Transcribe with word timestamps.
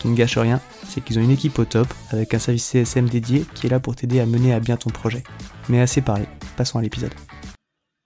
Qui 0.00 0.08
ne 0.08 0.16
gâche 0.16 0.38
rien, 0.38 0.62
c'est 0.88 1.02
qu'ils 1.02 1.18
ont 1.18 1.22
une 1.22 1.30
équipe 1.30 1.58
au 1.58 1.66
top 1.66 1.86
avec 2.10 2.32
un 2.32 2.38
service 2.38 2.64
CSM 2.64 3.06
dédié 3.10 3.44
qui 3.54 3.66
est 3.66 3.70
là 3.70 3.80
pour 3.80 3.94
t'aider 3.94 4.18
à 4.18 4.24
mener 4.24 4.54
à 4.54 4.58
bien 4.58 4.78
ton 4.78 4.88
projet. 4.88 5.22
Mais 5.68 5.78
assez 5.78 6.00
parlé, 6.00 6.24
passons 6.56 6.78
à 6.78 6.82
l'épisode. 6.82 7.12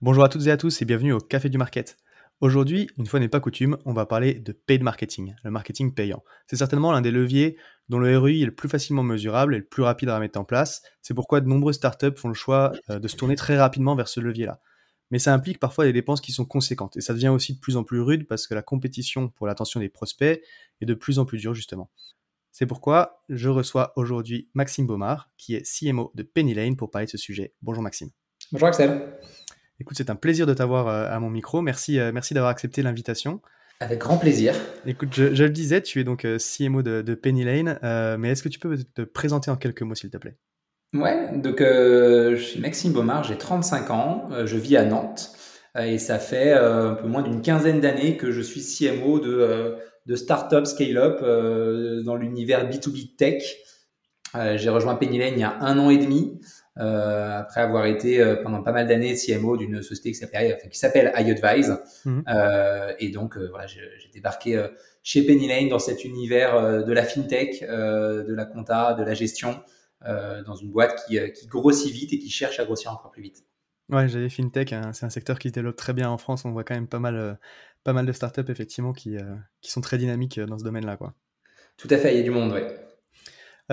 Bonjour 0.01 0.25
à 0.25 0.29
toutes 0.29 0.45
et 0.49 0.51
à 0.51 0.57
tous 0.57 0.83
et 0.83 0.85
bienvenue 0.85 1.13
au 1.13 1.21
Café 1.21 1.49
du 1.49 1.57
Market. 1.57 1.97
Aujourd'hui, 2.41 2.91
une 2.99 3.07
fois 3.07 3.21
n'est 3.21 3.29
pas 3.29 3.39
coutume, 3.39 3.79
on 3.85 3.93
va 3.93 4.07
parler 4.07 4.35
de 4.35 4.51
paid 4.51 4.83
marketing, 4.83 5.37
le 5.45 5.53
marketing 5.53 5.95
payant. 5.95 6.25
C'est 6.49 6.57
certainement 6.57 6.91
l'un 6.91 7.01
des 7.01 7.13
leviers 7.13 7.57
dont 7.89 8.01
le 8.01 8.19
ROI 8.19 8.31
est 8.31 8.45
le 8.45 8.55
plus 8.55 8.69
facilement 8.69 9.05
mesurable 9.05 9.55
et 9.55 9.59
le 9.59 9.65
plus 9.65 9.85
rapide 9.85 10.09
à 10.09 10.19
mettre 10.19 10.41
en 10.41 10.45
place. 10.45 10.83
C'est 11.01 11.15
pourquoi 11.15 11.41
de 11.41 11.49
nombreuses 11.49 11.77
startups 11.77 12.17
font 12.17 12.29
le 12.29 12.35
choix 12.35 12.73
euh, 12.91 12.99
de 12.99 13.07
se 13.07 13.15
tourner 13.15 13.37
très 13.37 13.57
rapidement 13.57 13.95
vers 13.95 14.09
ce 14.09 14.19
levier-là. 14.19 14.59
Mais 15.11 15.19
ça 15.19 15.35
implique 15.35 15.59
parfois 15.59 15.85
des 15.85 15.93
dépenses 15.93 16.21
qui 16.21 16.33
sont 16.33 16.45
conséquentes 16.45 16.97
et 16.97 17.01
ça 17.01 17.13
devient 17.13 17.29
aussi 17.29 17.55
de 17.55 17.61
plus 17.61 17.77
en 17.77 17.85
plus 17.85 18.01
rude 18.01 18.27
parce 18.27 18.47
que 18.47 18.55
la 18.55 18.63
compétition 18.63 19.29
pour 19.29 19.47
l'attention 19.47 19.81
des 19.81 19.89
prospects 19.89 20.43
est 20.81 20.87
de 20.87 20.95
plus 20.95 21.19
en 21.19 21.25
plus 21.25 21.39
dure 21.39 21.55
justement. 21.55 21.91
C'est 22.53 22.67
pourquoi 22.67 23.25
je 23.29 23.49
reçois 23.49 23.93
aujourd'hui 23.97 24.49
Maxime 24.55 24.87
Baumard, 24.87 25.31
qui 25.37 25.55
est 25.57 25.63
CMO 25.63 26.13
de 26.15 26.23
Penny 26.23 26.55
Lane 26.55 26.77
pour 26.77 26.91
parler 26.91 27.07
de 27.07 27.11
ce 27.11 27.19
sujet. 27.19 27.53
Bonjour 27.63 27.83
Maxime. 27.83 28.11
Bonjour 28.53 28.69
Axel. 28.69 29.19
Écoute, 29.81 29.97
c'est 29.97 30.09
un 30.09 30.15
plaisir 30.15 30.47
de 30.47 30.55
t'avoir 30.55 30.87
euh, 30.87 31.09
à 31.11 31.19
mon 31.19 31.31
micro. 31.31 31.63
Merci, 31.63 31.99
euh, 31.99 32.13
merci 32.13 32.33
d'avoir 32.33 32.51
accepté 32.51 32.83
l'invitation. 32.83 33.41
Avec 33.81 33.99
grand 33.99 34.19
plaisir. 34.19 34.55
Écoute, 34.87 35.09
je, 35.13 35.43
le 35.43 35.51
disais, 35.51 35.83
tu 35.83 36.01
es 36.01 36.05
donc 36.05 36.25
euh, 36.25 36.39
CMO 36.39 36.83
de, 36.83 37.15
Penny 37.15 37.43
Lane, 37.43 37.79
mais 38.19 38.31
est-ce 38.31 38.43
que 38.43 38.49
tu 38.49 38.61
peux 38.61 38.79
te 38.79 39.03
présenter 39.03 39.51
en 39.51 39.57
quelques 39.57 39.83
mots, 39.83 39.97
s'il 39.97 40.11
te 40.11 40.17
plaît? 40.17 40.37
Ouais, 40.95 41.37
donc 41.37 41.59
je 41.59 42.37
suis 42.37 42.61
Maxime 42.61 42.93
Baumard, 42.93 43.25
j'ai 43.25 43.37
35 43.37 43.91
ans, 43.91 44.29
je 44.45 44.57
vis 44.57 44.77
à 44.77 44.85
Nantes, 44.85 45.33
et 45.79 45.99
ça 45.99 46.21
fait 46.21 46.53
un 46.53 46.95
peu 46.95 47.09
moins 47.09 47.23
d'une 47.23 47.43
quinzaine 47.43 47.81
d'années 47.81 48.17
que 48.17 48.31
je 48.31 48.41
suis 48.41 48.63
CMO 48.63 49.19
de, 49.19 49.77
de 50.07 50.15
start-up 50.15 50.67
scale-up 50.67 51.21
dans 52.05 52.15
l'univers 52.15 52.71
B2B 52.71 53.17
tech. 53.17 53.43
j'ai 54.55 54.71
rejoint 54.71 54.95
Penny 54.95 55.19
Lane 55.19 55.35
il 55.35 55.41
y 55.41 55.45
a 55.45 55.59
un 55.61 55.81
an 55.81 55.91
et 55.91 55.99
demi. 55.99 56.39
Euh, 56.77 57.39
après 57.39 57.61
avoir 57.61 57.87
été 57.87 58.21
euh, 58.21 58.35
pendant 58.43 58.61
pas 58.61 58.73
mal 58.73 58.89
d'années 58.89 59.15
CMO 59.15 59.57
d'une 59.57 59.81
société 59.81 60.11
qui 60.11 60.17
s'appelle 60.17 60.57
enfin, 60.59 60.69
qui 60.69 60.79
s'appelle 60.79 61.13
iAdvise. 61.17 61.79
Mhm. 62.05 62.25
Euh, 62.29 62.93
et 62.99 63.11
donc 63.11 63.39
voilà, 63.39 63.67
j'ai 63.67 63.81
débarqué 64.13 64.61
chez 65.03 65.25
Penny 65.25 65.47
Lane 65.47 65.69
dans 65.69 65.79
cet 65.79 66.05
univers 66.05 66.85
de 66.85 66.93
la 66.93 67.05
fintech, 67.05 67.63
de 67.63 68.35
la 68.35 68.45
compta, 68.45 68.95
de 68.95 69.05
la 69.05 69.15
gestion, 69.15 69.61
dans 70.05 70.55
une 70.55 70.71
boîte 70.71 71.05
qui, 71.07 71.19
qui 71.33 71.47
grossit 71.47 71.93
vite 71.93 72.13
et 72.13 72.19
qui 72.19 72.31
cherche 72.31 72.61
à 72.61 72.65
grossir 72.65 72.93
encore 72.93 73.11
plus 73.11 73.23
vite. 73.23 73.45
Ouais, 73.91 74.09
j'avais 74.09 74.31
fintech, 74.31 74.73
hein, 74.73 74.93
c'est 74.93 75.05
un 75.05 75.11
secteur 75.11 75.39
qui 75.39 75.49
se 75.49 75.53
développe 75.53 75.77
très 75.77 75.93
bien 75.93 76.11
en 76.11 76.19
France. 76.19 76.45
On 76.45 76.53
voit 76.53 76.65
quand 76.65 76.75
même 76.75 76.89
pas 76.89 76.99
mal, 76.99 77.39
pas 77.85 77.93
mal 77.93 78.07
de 78.07 78.13
startups 78.13 78.49
effectivement 78.49 78.93
qui, 78.93 79.17
qui 79.61 79.71
sont 79.71 79.81
très 79.81 79.99
dynamiques 79.99 80.41
dans 80.41 80.59
ce 80.59 80.65
domaine-là, 80.65 80.97
quoi. 80.97 81.15
Tout 81.77 81.89
à 81.91 81.99
fait, 81.99 82.15
il 82.15 82.19
y 82.19 82.21
a 82.21 82.23
du 82.23 82.31
monde. 82.31 82.55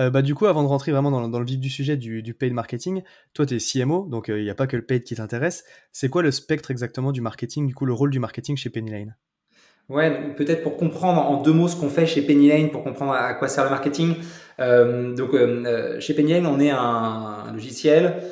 Euh, 0.00 0.10
bah, 0.10 0.22
du 0.22 0.34
coup, 0.34 0.46
avant 0.46 0.62
de 0.62 0.68
rentrer 0.68 0.92
vraiment 0.92 1.10
dans, 1.10 1.38
le 1.38 1.44
vif 1.44 1.60
du 1.60 1.68
sujet 1.68 1.96
du, 1.96 2.34
paid 2.34 2.52
marketing, 2.52 3.02
toi, 3.34 3.46
tu 3.46 3.56
es 3.56 3.58
CMO, 3.58 4.06
donc 4.08 4.28
euh, 4.28 4.38
il 4.38 4.44
n'y 4.44 4.50
a 4.50 4.54
pas 4.54 4.66
que 4.66 4.76
le 4.76 4.84
paid 4.84 5.04
qui 5.04 5.14
t'intéresse. 5.14 5.64
C'est 5.92 6.08
quoi 6.08 6.22
le 6.22 6.30
spectre 6.30 6.70
exactement 6.70 7.12
du 7.12 7.20
marketing, 7.20 7.66
du 7.66 7.74
coup, 7.74 7.84
le 7.84 7.92
rôle 7.92 8.10
du 8.10 8.18
marketing 8.18 8.56
chez 8.56 8.70
Penny 8.70 8.90
Lane 8.90 9.16
Ouais, 9.88 10.34
peut-être 10.34 10.62
pour 10.62 10.76
comprendre 10.76 11.20
en 11.20 11.42
deux 11.42 11.52
mots 11.52 11.68
ce 11.68 11.76
qu'on 11.76 11.90
fait 11.90 12.06
chez 12.06 12.22
Penny 12.22 12.48
Lane, 12.48 12.70
pour 12.70 12.82
comprendre 12.82 13.12
à 13.12 13.34
quoi 13.34 13.48
sert 13.48 13.64
le 13.64 13.70
marketing. 13.70 14.14
Euh, 14.60 15.14
donc, 15.14 15.32
chez 16.00 16.14
Penny 16.14 16.32
Lane, 16.32 16.46
on 16.46 16.60
est 16.60 16.70
un, 16.70 17.52
logiciel 17.52 18.22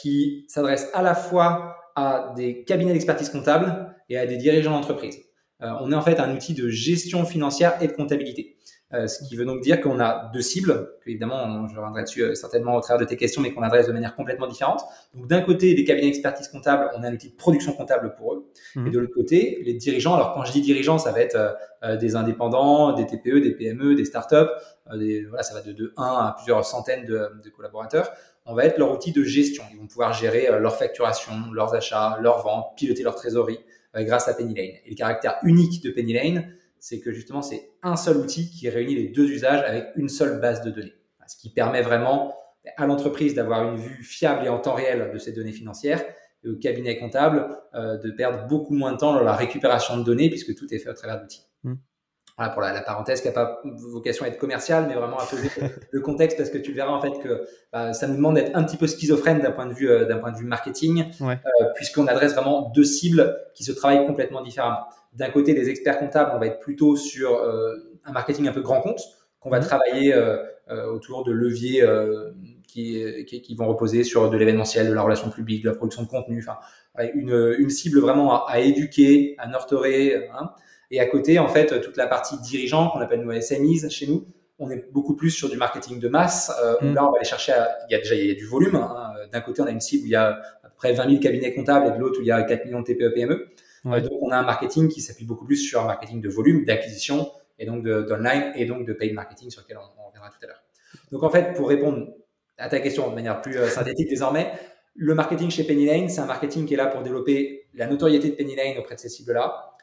qui 0.00 0.44
s'adresse 0.48 0.90
à 0.92 1.02
la 1.02 1.14
fois 1.14 1.76
à 1.96 2.32
des 2.36 2.64
cabinets 2.64 2.92
d'expertise 2.92 3.28
comptable 3.28 3.94
et 4.08 4.18
à 4.18 4.26
des 4.26 4.36
dirigeants 4.36 4.72
d'entreprise. 4.72 5.18
on 5.60 5.92
est 5.92 5.94
en 5.94 6.02
fait 6.02 6.18
un 6.20 6.34
outil 6.34 6.54
de 6.54 6.68
gestion 6.68 7.24
financière 7.24 7.74
et 7.80 7.86
de 7.86 7.92
comptabilité. 7.92 8.56
Euh, 8.92 9.06
ce 9.08 9.24
qui 9.24 9.34
veut 9.34 9.46
donc 9.46 9.60
dire 9.60 9.80
qu'on 9.80 9.98
a 9.98 10.30
deux 10.32 10.42
cibles, 10.42 10.90
que 11.00 11.10
évidemment, 11.10 11.66
je 11.68 11.74
reviendrai 11.74 12.02
dessus 12.02 12.22
euh, 12.22 12.34
certainement 12.34 12.76
au 12.76 12.80
travers 12.80 13.00
de 13.00 13.08
tes 13.08 13.16
questions, 13.16 13.40
mais 13.40 13.52
qu'on 13.52 13.62
adresse 13.62 13.86
de 13.86 13.92
manière 13.92 14.14
complètement 14.14 14.46
différente. 14.46 14.82
Donc 15.14 15.26
d'un 15.26 15.40
côté, 15.40 15.74
des 15.74 15.84
cabinets 15.84 16.08
d'expertise 16.08 16.48
comptable, 16.48 16.90
on 16.96 17.02
a 17.02 17.08
un 17.08 17.14
outil 17.14 17.30
de 17.30 17.34
production 17.34 17.72
comptable 17.72 18.14
pour 18.14 18.34
eux. 18.34 18.50
Mhm. 18.76 18.86
Et 18.86 18.90
de 18.90 18.98
l'autre 18.98 19.14
côté, 19.14 19.62
les 19.64 19.74
dirigeants, 19.74 20.14
alors 20.14 20.34
quand 20.34 20.44
je 20.44 20.52
dis 20.52 20.60
dirigeants, 20.60 20.98
ça 20.98 21.12
va 21.12 21.20
être 21.20 21.56
euh, 21.82 21.96
des 21.96 22.14
indépendants, 22.14 22.92
des 22.92 23.06
TPE, 23.06 23.40
des 23.40 23.52
PME, 23.52 23.94
des 23.94 24.04
startups, 24.04 24.52
des, 24.94 25.24
voilà, 25.24 25.42
ça 25.42 25.54
va 25.54 25.62
de, 25.62 25.72
de 25.72 25.92
1 25.96 26.02
à 26.02 26.34
plusieurs 26.36 26.64
centaines 26.64 27.06
de, 27.06 27.30
de, 27.42 27.50
collaborateurs. 27.50 28.12
On 28.44 28.54
va 28.54 28.66
être 28.66 28.78
leur 28.78 28.92
outil 28.92 29.12
de 29.12 29.24
gestion. 29.24 29.64
Ils 29.72 29.78
vont 29.78 29.86
pouvoir 29.86 30.12
gérer 30.12 30.48
leur 30.60 30.76
facturation, 30.76 31.32
leurs 31.52 31.74
achats, 31.74 32.18
leurs 32.20 32.42
ventes, 32.42 32.76
piloter 32.76 33.02
leur 33.02 33.14
trésorerie 33.14 33.60
grâce 33.96 34.28
à 34.28 34.34
Penny 34.34 34.54
Lane. 34.54 34.76
Et 34.84 34.90
le 34.90 34.94
caractère 34.94 35.38
unique 35.42 35.82
de 35.82 35.90
Penny 35.90 36.12
Lane, 36.12 36.52
c'est 36.84 37.00
que 37.00 37.12
justement, 37.12 37.40
c'est 37.40 37.70
un 37.82 37.96
seul 37.96 38.18
outil 38.18 38.50
qui 38.50 38.68
réunit 38.68 38.94
les 38.94 39.08
deux 39.08 39.26
usages 39.30 39.64
avec 39.66 39.86
une 39.96 40.10
seule 40.10 40.38
base 40.38 40.60
de 40.60 40.70
données. 40.70 40.92
Ce 41.26 41.34
qui 41.34 41.48
permet 41.48 41.80
vraiment 41.80 42.34
à 42.76 42.84
l'entreprise 42.84 43.32
d'avoir 43.32 43.66
une 43.72 43.80
vue 43.80 44.04
fiable 44.04 44.44
et 44.44 44.50
en 44.50 44.58
temps 44.58 44.74
réel 44.74 45.10
de 45.10 45.18
ces 45.18 45.32
données 45.32 45.52
financières 45.52 46.04
et 46.44 46.48
au 46.50 46.56
cabinet 46.56 46.98
comptable 46.98 47.56
euh, 47.72 47.96
de 47.96 48.10
perdre 48.10 48.46
beaucoup 48.48 48.74
moins 48.74 48.92
de 48.92 48.98
temps 48.98 49.14
dans 49.14 49.22
la 49.22 49.34
récupération 49.34 49.96
de 49.96 50.04
données 50.04 50.28
puisque 50.28 50.54
tout 50.54 50.66
est 50.74 50.78
fait 50.78 50.90
au 50.90 50.94
travers 50.94 51.22
d'outils. 51.22 51.46
Mmh. 51.62 51.72
Voilà 52.36 52.52
pour 52.52 52.62
la, 52.62 52.80
parenthèse 52.82 53.20
qui 53.20 53.28
n'a 53.28 53.32
pas 53.32 53.62
vocation 53.92 54.24
à 54.24 54.28
être 54.28 54.38
commerciale, 54.38 54.86
mais 54.88 54.94
vraiment 54.94 55.18
à 55.18 55.24
poser 55.26 55.50
le 55.90 56.00
contexte 56.00 56.36
parce 56.36 56.50
que 56.50 56.58
tu 56.58 56.72
verras 56.72 56.92
en 56.92 57.00
fait 57.00 57.18
que 57.22 57.46
bah, 57.72 57.92
ça 57.92 58.08
nous 58.08 58.16
demande 58.16 58.34
d'être 58.34 58.56
un 58.56 58.64
petit 58.64 58.76
peu 58.76 58.88
schizophrène 58.88 59.40
d'un 59.40 59.52
point 59.52 59.66
de 59.66 59.72
vue 59.72 59.88
euh, 59.88 60.04
d'un 60.04 60.18
point 60.18 60.32
de 60.32 60.36
vue 60.36 60.46
marketing, 60.46 61.04
euh, 61.20 61.36
puisqu'on 61.76 62.08
adresse 62.08 62.34
vraiment 62.34 62.72
deux 62.74 62.84
cibles 62.84 63.36
qui 63.54 63.62
se 63.62 63.70
travaillent 63.70 64.06
complètement 64.06 64.42
différemment. 64.42 64.86
D'un 65.14 65.30
côté, 65.30 65.54
les 65.54 65.68
experts 65.68 65.98
comptables, 65.98 66.32
on 66.34 66.40
va 66.40 66.46
être 66.46 66.58
plutôt 66.58 66.96
sur 66.96 67.34
euh, 67.34 67.76
un 68.04 68.12
marketing 68.12 68.48
un 68.48 68.52
peu 68.52 68.62
grand 68.62 68.80
compte, 68.80 69.00
qu'on 69.38 69.50
va 69.50 69.60
mhm. 69.60 69.64
travailler 69.64 70.12
euh, 70.12 70.38
euh, 70.70 70.86
autour 70.86 71.24
de 71.24 71.30
leviers 71.30 71.86
qui, 72.66 73.24
qui, 73.24 73.54
vont 73.54 73.68
reposer 73.68 74.02
sur 74.02 74.28
de 74.30 74.36
l'événementiel, 74.36 74.88
de 74.88 74.92
la 74.92 75.02
relation 75.02 75.30
publique, 75.30 75.62
de 75.62 75.68
la 75.68 75.76
production 75.76 76.02
de 76.02 76.08
contenu, 76.08 76.44
enfin, 76.44 76.58
une, 77.14 77.54
une 77.58 77.70
cible 77.70 78.00
vraiment 78.00 78.44
à, 78.46 78.58
éduquer, 78.58 79.36
à 79.38 79.46
nurturer. 79.46 80.28
Hein. 80.36 80.50
Et 80.90 81.00
à 81.00 81.06
côté, 81.06 81.38
en 81.38 81.48
fait, 81.48 81.80
toute 81.80 81.96
la 81.96 82.06
partie 82.06 82.38
dirigeant, 82.40 82.90
qu'on 82.90 83.00
appelle 83.00 83.22
nous 83.22 83.32
SMEs 83.40 83.88
chez 83.90 84.06
nous, 84.06 84.26
on 84.58 84.70
est 84.70 84.90
beaucoup 84.92 85.16
plus 85.16 85.30
sur 85.30 85.48
du 85.48 85.56
marketing 85.56 85.98
de 85.98 86.08
masse. 86.08 86.52
où 86.80 86.84
mhm. 86.84 86.94
là, 86.94 87.06
on 87.06 87.10
va 87.10 87.16
aller 87.16 87.28
chercher, 87.28 87.52
il 87.88 87.92
y 87.92 87.96
a 87.96 87.98
déjà 87.98 88.14
il 88.14 88.26
y 88.26 88.30
a 88.30 88.34
du 88.34 88.46
volume. 88.46 88.76
Hein. 88.76 89.12
D'un 89.32 89.40
côté, 89.40 89.62
on 89.62 89.66
a 89.66 89.70
une 89.70 89.80
cible 89.80 90.04
où 90.04 90.06
il 90.06 90.12
y 90.12 90.16
a 90.16 90.28
à 90.28 90.68
peu 90.68 90.74
près 90.76 90.92
20 90.92 91.08
000 91.08 91.20
cabinets 91.20 91.54
comptables 91.54 91.86
et 91.86 91.90
de 91.90 91.98
l'autre 91.98 92.18
où 92.18 92.22
il 92.22 92.28
y 92.28 92.32
a 92.32 92.42
4 92.42 92.64
millions 92.66 92.80
de 92.80 92.86
TPE-PME. 92.86 93.48
Ouais. 93.84 94.00
donc, 94.00 94.12
on 94.22 94.30
a 94.30 94.36
un 94.36 94.42
marketing 94.42 94.88
qui 94.88 95.00
s'appuie 95.00 95.26
beaucoup 95.26 95.44
plus 95.44 95.56
sur 95.56 95.82
un 95.82 95.86
marketing 95.86 96.20
de 96.20 96.28
volume, 96.28 96.64
d'acquisition 96.64 97.30
et 97.58 97.66
donc 97.66 97.84
d'online 97.84 98.52
et 98.56 98.64
donc 98.64 98.86
de 98.86 98.92
paid 98.92 99.12
marketing 99.12 99.50
sur 99.50 99.62
lequel 99.62 99.78
on, 99.78 100.06
reviendra 100.06 100.30
tout 100.30 100.42
à 100.42 100.46
l'heure. 100.46 100.62
Donc, 101.12 101.22
en 101.22 101.30
fait, 101.30 101.54
pour 101.54 101.68
répondre 101.68 102.08
à 102.56 102.68
ta 102.68 102.80
question 102.80 103.10
de 103.10 103.14
manière 103.14 103.42
plus 103.42 103.56
euh, 103.56 103.68
synthétique 103.68 104.08
désormais, 104.08 104.52
le 104.94 105.14
marketing 105.14 105.50
chez 105.50 105.64
Penny 105.64 105.86
Lane, 105.86 106.08
c'est 106.08 106.20
un 106.20 106.26
marketing 106.26 106.66
qui 106.66 106.74
est 106.74 106.76
là 106.76 106.86
pour 106.86 107.02
développer 107.02 107.66
la 107.74 107.86
notoriété 107.86 108.30
de 108.30 108.36
Penny 108.36 108.54
Lane 108.54 108.78
auprès 108.78 108.94
de 108.94 109.00
ces 109.00 109.08
cibles-là, 109.08 109.73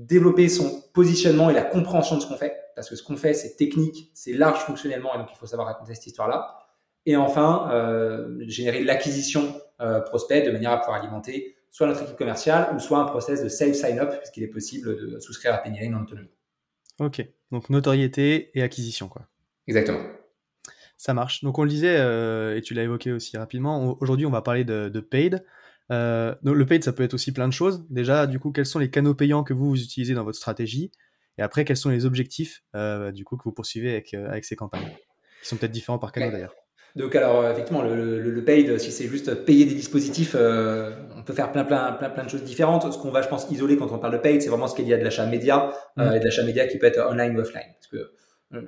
développer 0.00 0.48
son 0.48 0.82
positionnement 0.94 1.50
et 1.50 1.54
la 1.54 1.62
compréhension 1.62 2.16
de 2.16 2.22
ce 2.22 2.26
qu'on 2.26 2.36
fait, 2.36 2.56
parce 2.74 2.88
que 2.88 2.96
ce 2.96 3.02
qu'on 3.02 3.16
fait, 3.16 3.34
c'est 3.34 3.56
technique, 3.56 4.10
c'est 4.14 4.32
large 4.32 4.60
fonctionnellement, 4.60 5.14
et 5.14 5.18
donc 5.18 5.28
il 5.32 5.36
faut 5.36 5.46
savoir 5.46 5.68
raconter 5.68 5.94
cette 5.94 6.06
histoire-là. 6.06 6.58
Et 7.06 7.16
enfin, 7.16 7.68
euh, 7.72 8.42
générer 8.46 8.82
l'acquisition 8.82 9.54
euh, 9.80 10.00
prospect 10.00 10.42
de 10.42 10.50
manière 10.50 10.72
à 10.72 10.78
pouvoir 10.78 11.00
alimenter 11.00 11.56
soit 11.70 11.86
notre 11.86 12.02
équipe 12.02 12.16
commerciale 12.16 12.74
ou 12.74 12.80
soit 12.80 12.98
un 12.98 13.04
process 13.04 13.42
de 13.42 13.48
self 13.48 13.76
sign-up, 13.76 14.16
puisqu'il 14.18 14.42
est 14.42 14.48
possible 14.48 15.12
de 15.12 15.20
souscrire 15.20 15.54
à 15.54 15.58
Penny 15.58 15.80
Lane 15.80 15.94
en 15.94 16.02
autonomie. 16.02 16.30
Ok, 16.98 17.24
donc 17.52 17.70
notoriété 17.70 18.50
et 18.54 18.62
acquisition, 18.62 19.08
quoi. 19.08 19.22
Exactement. 19.66 20.00
Ça 20.96 21.14
marche. 21.14 21.44
Donc 21.44 21.58
on 21.58 21.62
le 21.62 21.70
disait, 21.70 21.96
euh, 21.98 22.56
et 22.56 22.60
tu 22.60 22.74
l'as 22.74 22.82
évoqué 22.82 23.12
aussi 23.12 23.36
rapidement, 23.36 23.96
aujourd'hui 24.00 24.26
on 24.26 24.30
va 24.30 24.42
parler 24.42 24.64
de, 24.64 24.88
de 24.88 25.00
paid. 25.00 25.44
Euh, 25.90 26.34
le 26.42 26.66
paid, 26.66 26.84
ça 26.84 26.92
peut 26.92 27.02
être 27.02 27.14
aussi 27.14 27.32
plein 27.32 27.48
de 27.48 27.52
choses. 27.52 27.86
Déjà, 27.90 28.26
du 28.26 28.38
coup, 28.38 28.52
quels 28.52 28.66
sont 28.66 28.78
les 28.78 28.90
canaux 28.90 29.14
payants 29.14 29.42
que 29.42 29.52
vous, 29.52 29.70
vous 29.70 29.82
utilisez 29.82 30.14
dans 30.14 30.24
votre 30.24 30.38
stratégie? 30.38 30.92
Et 31.38 31.42
après, 31.42 31.64
quels 31.64 31.76
sont 31.76 31.90
les 31.90 32.04
objectifs 32.06 32.62
euh, 32.76 33.12
du 33.12 33.24
coup 33.24 33.36
que 33.36 33.44
vous 33.44 33.52
poursuivez 33.52 33.90
avec, 33.92 34.14
euh, 34.14 34.28
avec 34.28 34.44
ces 34.44 34.56
campagnes? 34.56 34.90
Qui 35.42 35.48
sont 35.48 35.56
peut-être 35.56 35.72
différents 35.72 35.98
par 35.98 36.12
canal 36.12 36.32
d'ailleurs. 36.32 36.54
Donc 36.96 37.14
alors 37.14 37.48
effectivement 37.48 37.82
le, 37.82 38.20
le, 38.20 38.30
le 38.30 38.44
paid 38.44 38.78
si 38.78 38.90
c'est 38.90 39.06
juste 39.06 39.32
payer 39.44 39.64
des 39.64 39.74
dispositifs 39.74 40.34
euh, 40.36 40.90
on 41.16 41.22
peut 41.22 41.32
faire 41.32 41.52
plein 41.52 41.64
plein 41.64 41.92
plein 41.92 42.10
plein 42.10 42.24
de 42.24 42.28
choses 42.28 42.42
différentes 42.42 42.92
ce 42.92 42.98
qu'on 42.98 43.12
va 43.12 43.22
je 43.22 43.28
pense 43.28 43.48
isoler 43.50 43.76
quand 43.76 43.92
on 43.92 43.98
parle 43.98 44.14
de 44.14 44.18
paid 44.18 44.42
c'est 44.42 44.48
vraiment 44.48 44.66
ce 44.66 44.74
qu'il 44.74 44.88
y 44.88 44.94
a 44.94 44.98
de 44.98 45.04
l'achat 45.04 45.24
média 45.26 45.72
euh, 45.98 46.10
mm. 46.10 46.14
et 46.14 46.18
de 46.18 46.24
l'achat 46.24 46.42
média 46.42 46.66
qui 46.66 46.78
peut 46.78 46.86
être 46.86 46.98
online 47.08 47.36
ou 47.36 47.40
offline 47.40 47.72
parce 47.74 47.86
que 47.86 48.12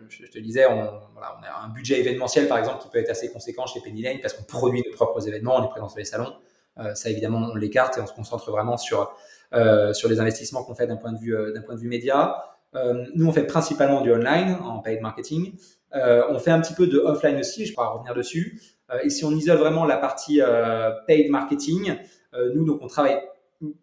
je 0.08 0.30
te 0.30 0.38
disais 0.38 0.66
on, 0.66 1.00
voilà, 1.14 1.36
on 1.40 1.42
a 1.42 1.66
un 1.66 1.68
budget 1.70 1.98
événementiel 1.98 2.46
par 2.46 2.58
exemple 2.58 2.80
qui 2.82 2.88
peut 2.90 2.98
être 2.98 3.10
assez 3.10 3.32
conséquent 3.32 3.66
chez 3.66 3.80
Penny 3.80 4.02
Lane 4.02 4.18
parce 4.22 4.34
qu'on 4.34 4.44
produit 4.44 4.84
nos 4.86 4.94
propres 4.94 5.26
événements 5.26 5.56
on 5.58 5.66
est 5.66 5.70
présent 5.70 5.88
sur 5.88 5.98
les 5.98 6.04
salons 6.04 6.32
ça 6.94 7.10
évidemment 7.10 7.50
on 7.52 7.54
l'écarte 7.54 7.98
et 7.98 8.00
on 8.00 8.06
se 8.06 8.14
concentre 8.14 8.50
vraiment 8.50 8.76
sur 8.76 9.14
euh, 9.52 9.92
sur 9.92 10.08
les 10.08 10.20
investissements 10.20 10.64
qu'on 10.64 10.74
fait 10.74 10.86
d'un 10.86 10.96
point 10.96 11.12
de 11.12 11.18
vue 11.18 11.36
d'un 11.54 11.62
point 11.62 11.74
de 11.74 11.80
vue 11.80 11.88
média 11.88 12.44
nous 13.14 13.26
on 13.26 13.32
fait 13.32 13.44
principalement 13.44 14.00
du 14.00 14.10
online 14.10 14.56
en 14.62 14.78
paid 14.78 15.00
marketing 15.02 15.54
euh, 15.94 16.22
on 16.30 16.38
fait 16.38 16.50
un 16.50 16.60
petit 16.60 16.74
peu 16.74 16.86
de 16.86 16.98
offline 16.98 17.38
aussi, 17.38 17.66
je 17.66 17.74
pourrais 17.74 17.88
revenir 17.88 18.14
dessus. 18.14 18.60
Euh, 18.90 18.98
et 19.02 19.10
si 19.10 19.24
on 19.24 19.30
isole 19.32 19.58
vraiment 19.58 19.84
la 19.84 19.96
partie 19.96 20.40
euh, 20.40 20.90
paid 21.06 21.30
marketing, 21.30 21.96
nous, 22.54 22.64
donc, 22.64 22.78
on 22.80 22.86
travaille 22.86 23.18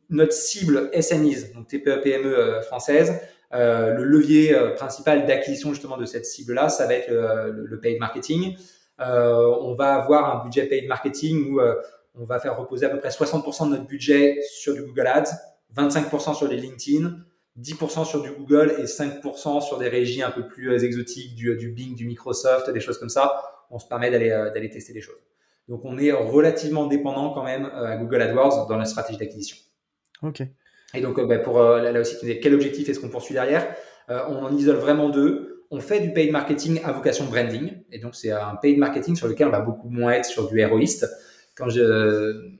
notre 0.09 0.33
cible 0.33 0.89
SMEs, 0.99 1.53
donc 1.53 1.67
TPE, 1.67 2.01
PME 2.01 2.61
française. 2.63 3.13
le 3.51 4.03
levier 4.03 4.57
principal 4.75 5.27
d'acquisition 5.27 5.71
justement 5.71 5.97
de 5.97 6.05
cette 6.05 6.25
cible-là, 6.25 6.67
ça 6.67 6.87
va 6.87 6.95
être 6.95 7.11
le, 7.11 7.65
le, 7.67 7.79
paid 7.79 7.99
marketing. 7.99 8.57
on 8.97 9.75
va 9.77 9.93
avoir 9.93 10.35
un 10.35 10.43
budget 10.43 10.65
paid 10.65 10.87
marketing 10.87 11.51
où 11.51 11.61
on 12.19 12.25
va 12.25 12.39
faire 12.39 12.57
reposer 12.57 12.85
à 12.85 12.89
peu 12.89 12.99
près 12.99 13.09
60% 13.09 13.65
de 13.65 13.71
notre 13.71 13.87
budget 13.87 14.39
sur 14.51 14.73
du 14.73 14.83
Google 14.83 15.07
Ads, 15.07 15.31
25% 15.75 16.35
sur 16.35 16.47
les 16.47 16.57
LinkedIn, 16.57 17.15
10% 17.59 18.05
sur 18.05 18.21
du 18.21 18.31
Google 18.31 18.75
et 18.79 18.83
5% 18.83 19.61
sur 19.61 19.77
des 19.77 19.89
régies 19.89 20.21
un 20.21 20.31
peu 20.31 20.47
plus 20.47 20.71
euh, 20.71 20.79
exotiques, 20.79 21.35
du, 21.35 21.55
du 21.55 21.69
Bing, 21.69 21.95
du 21.95 22.05
Microsoft, 22.05 22.69
des 22.69 22.79
choses 22.79 22.97
comme 22.97 23.09
ça. 23.09 23.41
On 23.69 23.79
se 23.79 23.87
permet 23.87 24.11
d'aller 24.11 24.31
euh, 24.31 24.51
d'aller 24.51 24.69
tester 24.69 24.93
des 24.93 25.01
choses. 25.01 25.19
Donc 25.67 25.81
on 25.85 25.97
est 25.97 26.11
relativement 26.11 26.87
dépendant 26.87 27.33
quand 27.33 27.43
même 27.43 27.65
euh, 27.65 27.85
à 27.85 27.97
Google 27.97 28.21
AdWords 28.21 28.67
dans 28.67 28.77
la 28.77 28.85
stratégie 28.85 29.19
d'acquisition. 29.19 29.57
Ok. 30.23 30.41
Et 30.93 31.01
donc 31.01 31.21
bah, 31.27 31.37
pour 31.37 31.59
là, 31.59 31.99
aussi, 31.99 32.15
quel 32.41 32.53
objectif 32.55 32.89
est-ce 32.89 32.99
qu'on 32.99 33.09
poursuit 33.09 33.35
derrière? 33.35 33.75
On 34.07 34.43
en 34.43 34.51
isole 34.57 34.77
vraiment 34.77 35.09
deux. 35.09 35.67
On 35.69 35.79
fait 35.79 35.99
du 35.99 36.11
paid 36.11 36.31
marketing 36.31 36.81
à 36.83 36.91
vocation 36.91 37.25
branding, 37.25 37.83
et 37.91 37.99
donc 37.99 38.15
c'est 38.15 38.31
un 38.31 38.55
paid 38.55 38.79
marketing 38.79 39.15
sur 39.15 39.27
lequel 39.27 39.49
on 39.49 39.51
va 39.51 39.59
beaucoup 39.59 39.89
moins 39.89 40.13
être 40.13 40.25
sur 40.25 40.49
du 40.49 40.59
héroïste. 40.59 41.05
Quand 41.59 41.69
je 41.69 42.57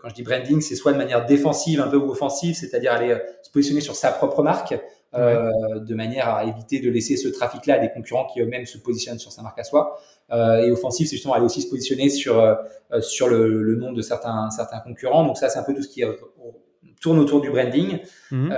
quand 0.00 0.08
je 0.08 0.14
dis 0.14 0.22
branding, 0.22 0.60
c'est 0.60 0.74
soit 0.74 0.92
de 0.92 0.98
manière 0.98 1.26
défensive, 1.26 1.80
un 1.80 1.86
peu 1.86 1.96
ou 1.96 2.10
offensive, 2.10 2.56
c'est-à-dire 2.56 2.92
aller 2.92 3.12
euh, 3.12 3.18
se 3.42 3.50
positionner 3.52 3.80
sur 3.80 3.94
sa 3.94 4.10
propre 4.10 4.42
marque, 4.42 4.74
euh, 5.14 5.78
de 5.78 5.94
manière 5.94 6.28
à 6.28 6.44
éviter 6.44 6.80
de 6.80 6.90
laisser 6.90 7.16
ce 7.16 7.28
trafic-là 7.28 7.74
à 7.74 7.78
des 7.78 7.90
concurrents 7.90 8.26
qui 8.26 8.40
eux-mêmes 8.40 8.66
se 8.66 8.76
positionnent 8.76 9.18
sur 9.18 9.32
sa 9.32 9.42
marque 9.42 9.58
à 9.58 9.64
soi. 9.64 9.98
Euh, 10.30 10.58
et 10.58 10.70
offensive, 10.70 11.06
c'est 11.06 11.16
justement 11.16 11.34
aller 11.34 11.44
aussi 11.44 11.62
se 11.62 11.70
positionner 11.70 12.10
sur 12.10 12.38
euh, 12.38 12.54
sur 13.00 13.28
le, 13.28 13.62
le, 13.62 13.76
nom 13.76 13.92
de 13.92 14.02
certains 14.02 14.50
certains 14.50 14.80
concurrents. 14.80 15.24
Donc 15.24 15.38
ça, 15.38 15.48
c'est 15.48 15.58
un 15.58 15.62
peu 15.62 15.74
tout 15.74 15.82
ce 15.82 15.88
qui 15.88 16.02
tourne 17.00 17.18
autour 17.18 17.40
du 17.40 17.50
branding. 17.50 18.00
Mmh. 18.30 18.52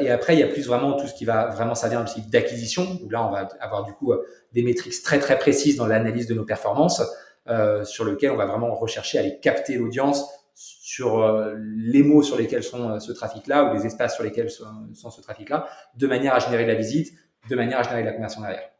Et 0.00 0.10
après, 0.10 0.34
il 0.34 0.40
y 0.40 0.42
a 0.42 0.48
plus 0.48 0.66
vraiment 0.66 0.94
tout 0.94 1.06
ce 1.06 1.14
qui 1.14 1.24
va 1.24 1.46
vraiment 1.46 1.74
servir 1.74 2.00
un 2.00 2.04
petit 2.04 2.22
d'acquisition. 2.22 2.98
Où 3.02 3.08
là, 3.08 3.26
on 3.26 3.30
va 3.30 3.48
avoir 3.60 3.84
du 3.84 3.92
coup 3.92 4.12
des 4.52 4.62
métriques 4.62 5.02
très 5.02 5.18
très 5.18 5.38
précises 5.38 5.76
dans 5.76 5.86
l'analyse 5.86 6.26
de 6.26 6.34
nos 6.34 6.44
performances, 6.44 7.02
euh, 7.48 7.84
sur 7.84 8.04
lequel 8.04 8.30
on 8.30 8.36
va 8.36 8.46
vraiment 8.46 8.74
rechercher 8.74 9.18
à 9.18 9.20
aller 9.20 9.38
capter 9.40 9.76
l'audience 9.76 10.26
sur 10.54 11.18
euh, 11.18 11.54
les 11.58 12.02
mots 12.02 12.22
sur 12.22 12.38
lesquels 12.38 12.62
sont 12.62 12.90
euh, 12.90 12.98
ce 13.00 13.12
trafic-là 13.12 13.70
ou 13.70 13.76
les 13.76 13.86
espaces 13.86 14.14
sur 14.14 14.24
lesquels 14.24 14.50
sont, 14.50 15.10
ce 15.10 15.20
trafic-là, 15.20 15.66
de 15.96 16.06
manière 16.06 16.34
à 16.34 16.38
générer 16.38 16.64
de 16.64 16.68
la 16.68 16.76
visite, 16.76 17.12
de 17.48 17.56
manière 17.56 17.80
à 17.80 17.82
générer 17.82 18.02
de 18.02 18.06
la 18.06 18.12
conversion 18.12 18.40
derrière. 18.40 18.70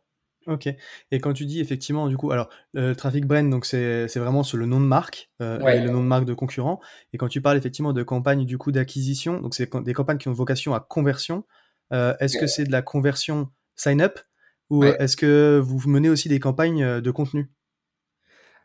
Ok. 0.46 0.68
Et 1.10 1.20
quand 1.20 1.32
tu 1.32 1.46
dis 1.46 1.60
effectivement, 1.60 2.06
du 2.06 2.16
coup, 2.16 2.30
alors 2.30 2.50
le 2.74 2.94
trafic 2.94 3.24
brand, 3.26 3.48
donc 3.48 3.64
c'est 3.64 4.06
vraiment 4.16 4.42
sur 4.42 4.58
le 4.58 4.66
nom 4.66 4.78
de 4.78 4.84
marque 4.84 5.30
euh, 5.40 5.58
et 5.66 5.80
le 5.80 5.90
nom 5.90 6.00
de 6.00 6.06
marque 6.06 6.26
de 6.26 6.34
concurrent. 6.34 6.80
Et 7.12 7.18
quand 7.18 7.28
tu 7.28 7.40
parles 7.40 7.56
effectivement 7.56 7.92
de 7.92 8.02
campagne 8.02 8.44
du 8.44 8.58
coup 8.58 8.70
d'acquisition, 8.70 9.40
donc 9.40 9.54
c'est 9.54 9.74
des 9.82 9.94
campagnes 9.94 10.18
qui 10.18 10.28
ont 10.28 10.32
vocation 10.32 10.74
à 10.74 10.80
conversion. 10.80 11.44
Euh, 11.92 12.14
est-ce 12.20 12.38
que 12.38 12.46
c'est 12.46 12.64
de 12.64 12.72
la 12.72 12.82
conversion 12.82 13.48
sign 13.74 14.02
up 14.02 14.20
ou 14.70 14.84
est-ce 14.84 15.16
que 15.16 15.60
vous 15.62 15.88
menez 15.88 16.08
aussi 16.08 16.28
des 16.28 16.40
campagnes 16.40 17.00
de 17.00 17.10
contenu? 17.10 17.50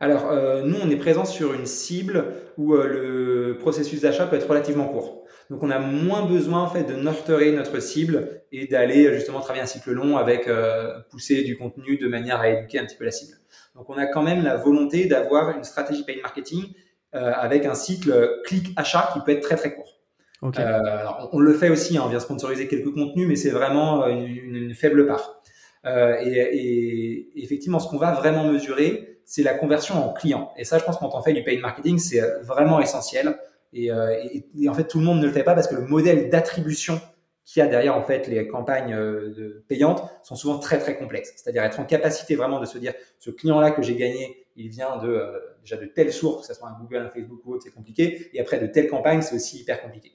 Alors, 0.02 0.30
euh, 0.30 0.62
nous, 0.62 0.78
on 0.82 0.88
est 0.88 0.96
présent 0.96 1.26
sur 1.26 1.52
une 1.52 1.66
cible 1.66 2.24
où 2.56 2.74
euh, 2.74 2.86
le 2.86 3.58
processus 3.58 4.00
d'achat 4.00 4.26
peut 4.26 4.36
être 4.36 4.48
relativement 4.48 4.88
court. 4.88 5.24
Donc, 5.50 5.62
on 5.62 5.70
a 5.70 5.78
moins 5.78 6.24
besoin 6.24 6.62
en 6.62 6.68
fait 6.68 6.84
de 6.84 6.94
nurturer 6.94 7.52
notre 7.52 7.80
cible 7.80 8.42
et 8.50 8.66
d'aller 8.66 9.12
justement 9.12 9.40
travailler 9.40 9.62
un 9.62 9.66
cycle 9.66 9.92
long 9.92 10.16
avec 10.16 10.48
euh, 10.48 10.98
pousser 11.10 11.42
du 11.42 11.58
contenu 11.58 11.98
de 11.98 12.08
manière 12.08 12.40
à 12.40 12.48
éduquer 12.48 12.78
un 12.78 12.86
petit 12.86 12.96
peu 12.96 13.04
la 13.04 13.10
cible. 13.10 13.34
Donc, 13.74 13.90
on 13.90 13.98
a 13.98 14.06
quand 14.06 14.22
même 14.22 14.42
la 14.42 14.56
volonté 14.56 15.04
d'avoir 15.04 15.54
une 15.54 15.64
stratégie 15.64 16.02
paid 16.04 16.20
marketing 16.22 16.64
avec 17.12 17.66
un 17.66 17.74
cycle 17.74 18.40
clic-achat 18.44 19.10
qui 19.12 19.20
peut 19.26 19.32
être 19.32 19.40
très 19.40 19.56
très 19.56 19.74
court. 19.74 19.98
Okay. 20.42 20.62
Alors, 20.62 21.28
on, 21.32 21.40
le 21.40 21.52
fait 21.54 21.68
aussi, 21.68 21.98
hein, 21.98 22.02
on 22.04 22.08
vient 22.08 22.20
sponsoriser 22.20 22.68
quelques 22.68 22.94
contenus, 22.94 23.26
mais 23.26 23.34
c'est 23.34 23.50
vraiment 23.50 24.06
une, 24.06 24.28
une, 24.28 24.54
une, 24.54 24.74
faible 24.74 25.08
part. 25.08 25.42
Et, 25.84 26.30
et, 26.30 27.42
effectivement, 27.42 27.80
ce 27.80 27.88
qu'on 27.88 27.98
va 27.98 28.12
vraiment 28.12 28.44
mesurer, 28.44 29.19
c'est 29.30 29.44
la 29.44 29.54
conversion 29.54 29.94
en 29.94 30.12
client. 30.12 30.52
Et 30.56 30.64
ça, 30.64 30.78
je 30.78 30.84
pense, 30.84 30.96
quand 30.98 31.14
on 31.14 31.22
fait 31.22 31.32
du 31.32 31.44
paid 31.44 31.60
marketing, 31.60 31.98
c'est 31.98 32.20
euh, 32.20 32.42
vraiment 32.42 32.80
essentiel. 32.80 33.38
Euh, 33.76 34.10
et, 34.24 34.44
et, 34.58 34.68
en 34.68 34.74
fait, 34.74 34.88
tout 34.88 34.98
le 34.98 35.04
monde 35.04 35.20
ne 35.20 35.26
le 35.26 35.30
fait 35.30 35.44
pas 35.44 35.54
parce 35.54 35.68
que 35.68 35.76
le 35.76 35.82
modèle 35.82 36.30
d'attribution 36.30 37.00
qu'il 37.44 37.60
y 37.60 37.62
a 37.62 37.68
derrière 37.68 37.96
en 37.96 38.02
fait 38.02 38.26
les 38.26 38.48
campagnes 38.48 38.92
euh, 38.92 39.64
payantes 39.68 40.02
sont 40.24 40.34
souvent 40.34 40.58
très 40.58 40.80
très 40.80 40.98
complexes. 40.98 41.32
C'est-à-dire 41.36 41.62
être 41.62 41.78
en 41.78 41.84
capacité 41.84 42.34
vraiment 42.34 42.58
de 42.58 42.66
se 42.66 42.76
dire 42.76 42.92
ce 43.20 43.30
client-là 43.30 43.70
que 43.70 43.82
j'ai 43.82 43.94
gagné, 43.94 44.46
il 44.56 44.68
vient 44.68 44.96
de 44.96 45.32
déjà 45.60 45.76
de 45.76 45.86
telle 45.86 46.12
source, 46.12 46.48
que 46.48 46.52
ce 46.52 46.58
soit 46.58 46.68
un 46.68 46.76
Google, 46.80 47.06
un 47.06 47.10
Facebook 47.10 47.40
ou 47.44 47.54
autre, 47.54 47.62
c'est 47.62 47.70
compliqué. 47.70 48.30
Et 48.34 48.40
après 48.40 48.58
de 48.58 48.66
telle 48.66 48.88
campagne, 48.88 49.22
c'est 49.22 49.36
aussi 49.36 49.60
hyper 49.60 49.80
compliqué 49.80 50.10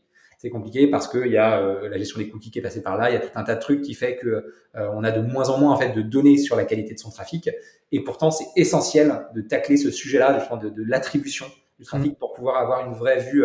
c'est 0.46 0.52
compliqué 0.52 0.86
parce 0.86 1.08
qu'il 1.08 1.32
y 1.32 1.38
a 1.38 1.60
euh, 1.60 1.90
la 1.90 1.98
gestion 1.98 2.20
des 2.20 2.30
cookies 2.30 2.52
qui 2.52 2.60
est 2.60 2.62
passée 2.62 2.84
par 2.84 2.98
là, 2.98 3.10
il 3.10 3.14
y 3.14 3.18
a 3.18 3.20
tout 3.20 3.32
un 3.34 3.44
tas 3.44 3.56
de 3.56 3.60
trucs 3.60 3.82
qui 3.82 3.96
fait 3.96 4.16
que 4.16 4.54
euh, 4.75 4.90
on 4.94 5.04
a 5.04 5.10
de 5.10 5.20
moins 5.20 5.50
en 5.50 5.58
moins 5.58 5.74
en 5.74 5.75
fait 5.75 5.90
de 5.90 6.04
données 6.04 6.38
sur 6.38 6.56
la 6.56 6.66
qualité 6.66 6.94
de 6.94 7.00
son 7.00 7.10
trafic. 7.10 7.50
Et 7.92 8.04
pourtant, 8.04 8.30
c'est 8.30 8.46
essentiel 8.56 9.25
de 9.34 9.42
tacler 9.42 9.75
ce 9.75 9.90
sujet-là, 9.90 10.34
de, 10.62 10.70
de, 10.70 10.70
de 10.70 10.84
l'attribution 10.88 11.48
du 11.80 11.86
trafic 11.86 12.12
mmh. 12.12 12.16
pour 12.18 12.34
pouvoir 12.34 12.58
avoir 12.58 12.86
une 12.86 12.94
vraie 12.94 13.18
vue 13.22 13.44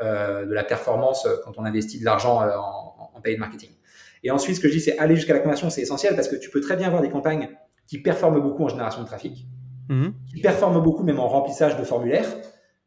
euh, 0.00 0.44
de 0.44 0.52
la 0.52 0.64
performance 0.64 1.28
quand 1.44 1.56
on 1.56 1.64
investit 1.64 2.00
de 2.00 2.04
l'argent 2.04 2.40
en, 2.42 3.10
en 3.14 3.20
paid 3.20 3.38
marketing. 3.38 3.70
Et 4.24 4.32
ensuite, 4.32 4.56
ce 4.56 4.60
que 4.60 4.66
je 4.66 4.72
dis, 4.72 4.80
c'est 4.80 4.98
aller 4.98 5.14
jusqu'à 5.14 5.34
la 5.34 5.38
conversion, 5.38 5.70
c'est 5.70 5.82
essentiel 5.82 6.16
parce 6.16 6.26
que 6.26 6.34
tu 6.34 6.50
peux 6.50 6.60
très 6.60 6.74
bien 6.74 6.88
avoir 6.88 7.00
des 7.00 7.10
campagnes 7.10 7.48
qui 7.86 7.98
performent 7.98 8.40
beaucoup 8.40 8.64
en 8.64 8.68
génération 8.68 9.02
de 9.02 9.06
trafic, 9.06 9.46
mmh. 9.88 10.08
qui 10.34 10.40
performent 10.40 10.82
beaucoup 10.82 11.04
même 11.04 11.20
en 11.20 11.28
remplissage 11.28 11.76
de 11.76 11.84
formulaires, 11.84 12.26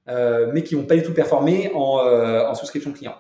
mais 0.06 0.64
qui 0.64 0.76
vont 0.76 0.84
pas 0.84 0.96
du 0.96 1.04
tout 1.04 1.14
performer 1.14 1.72
en, 1.74 2.00
en 2.50 2.54
souscription 2.56 2.92
client 2.92 3.16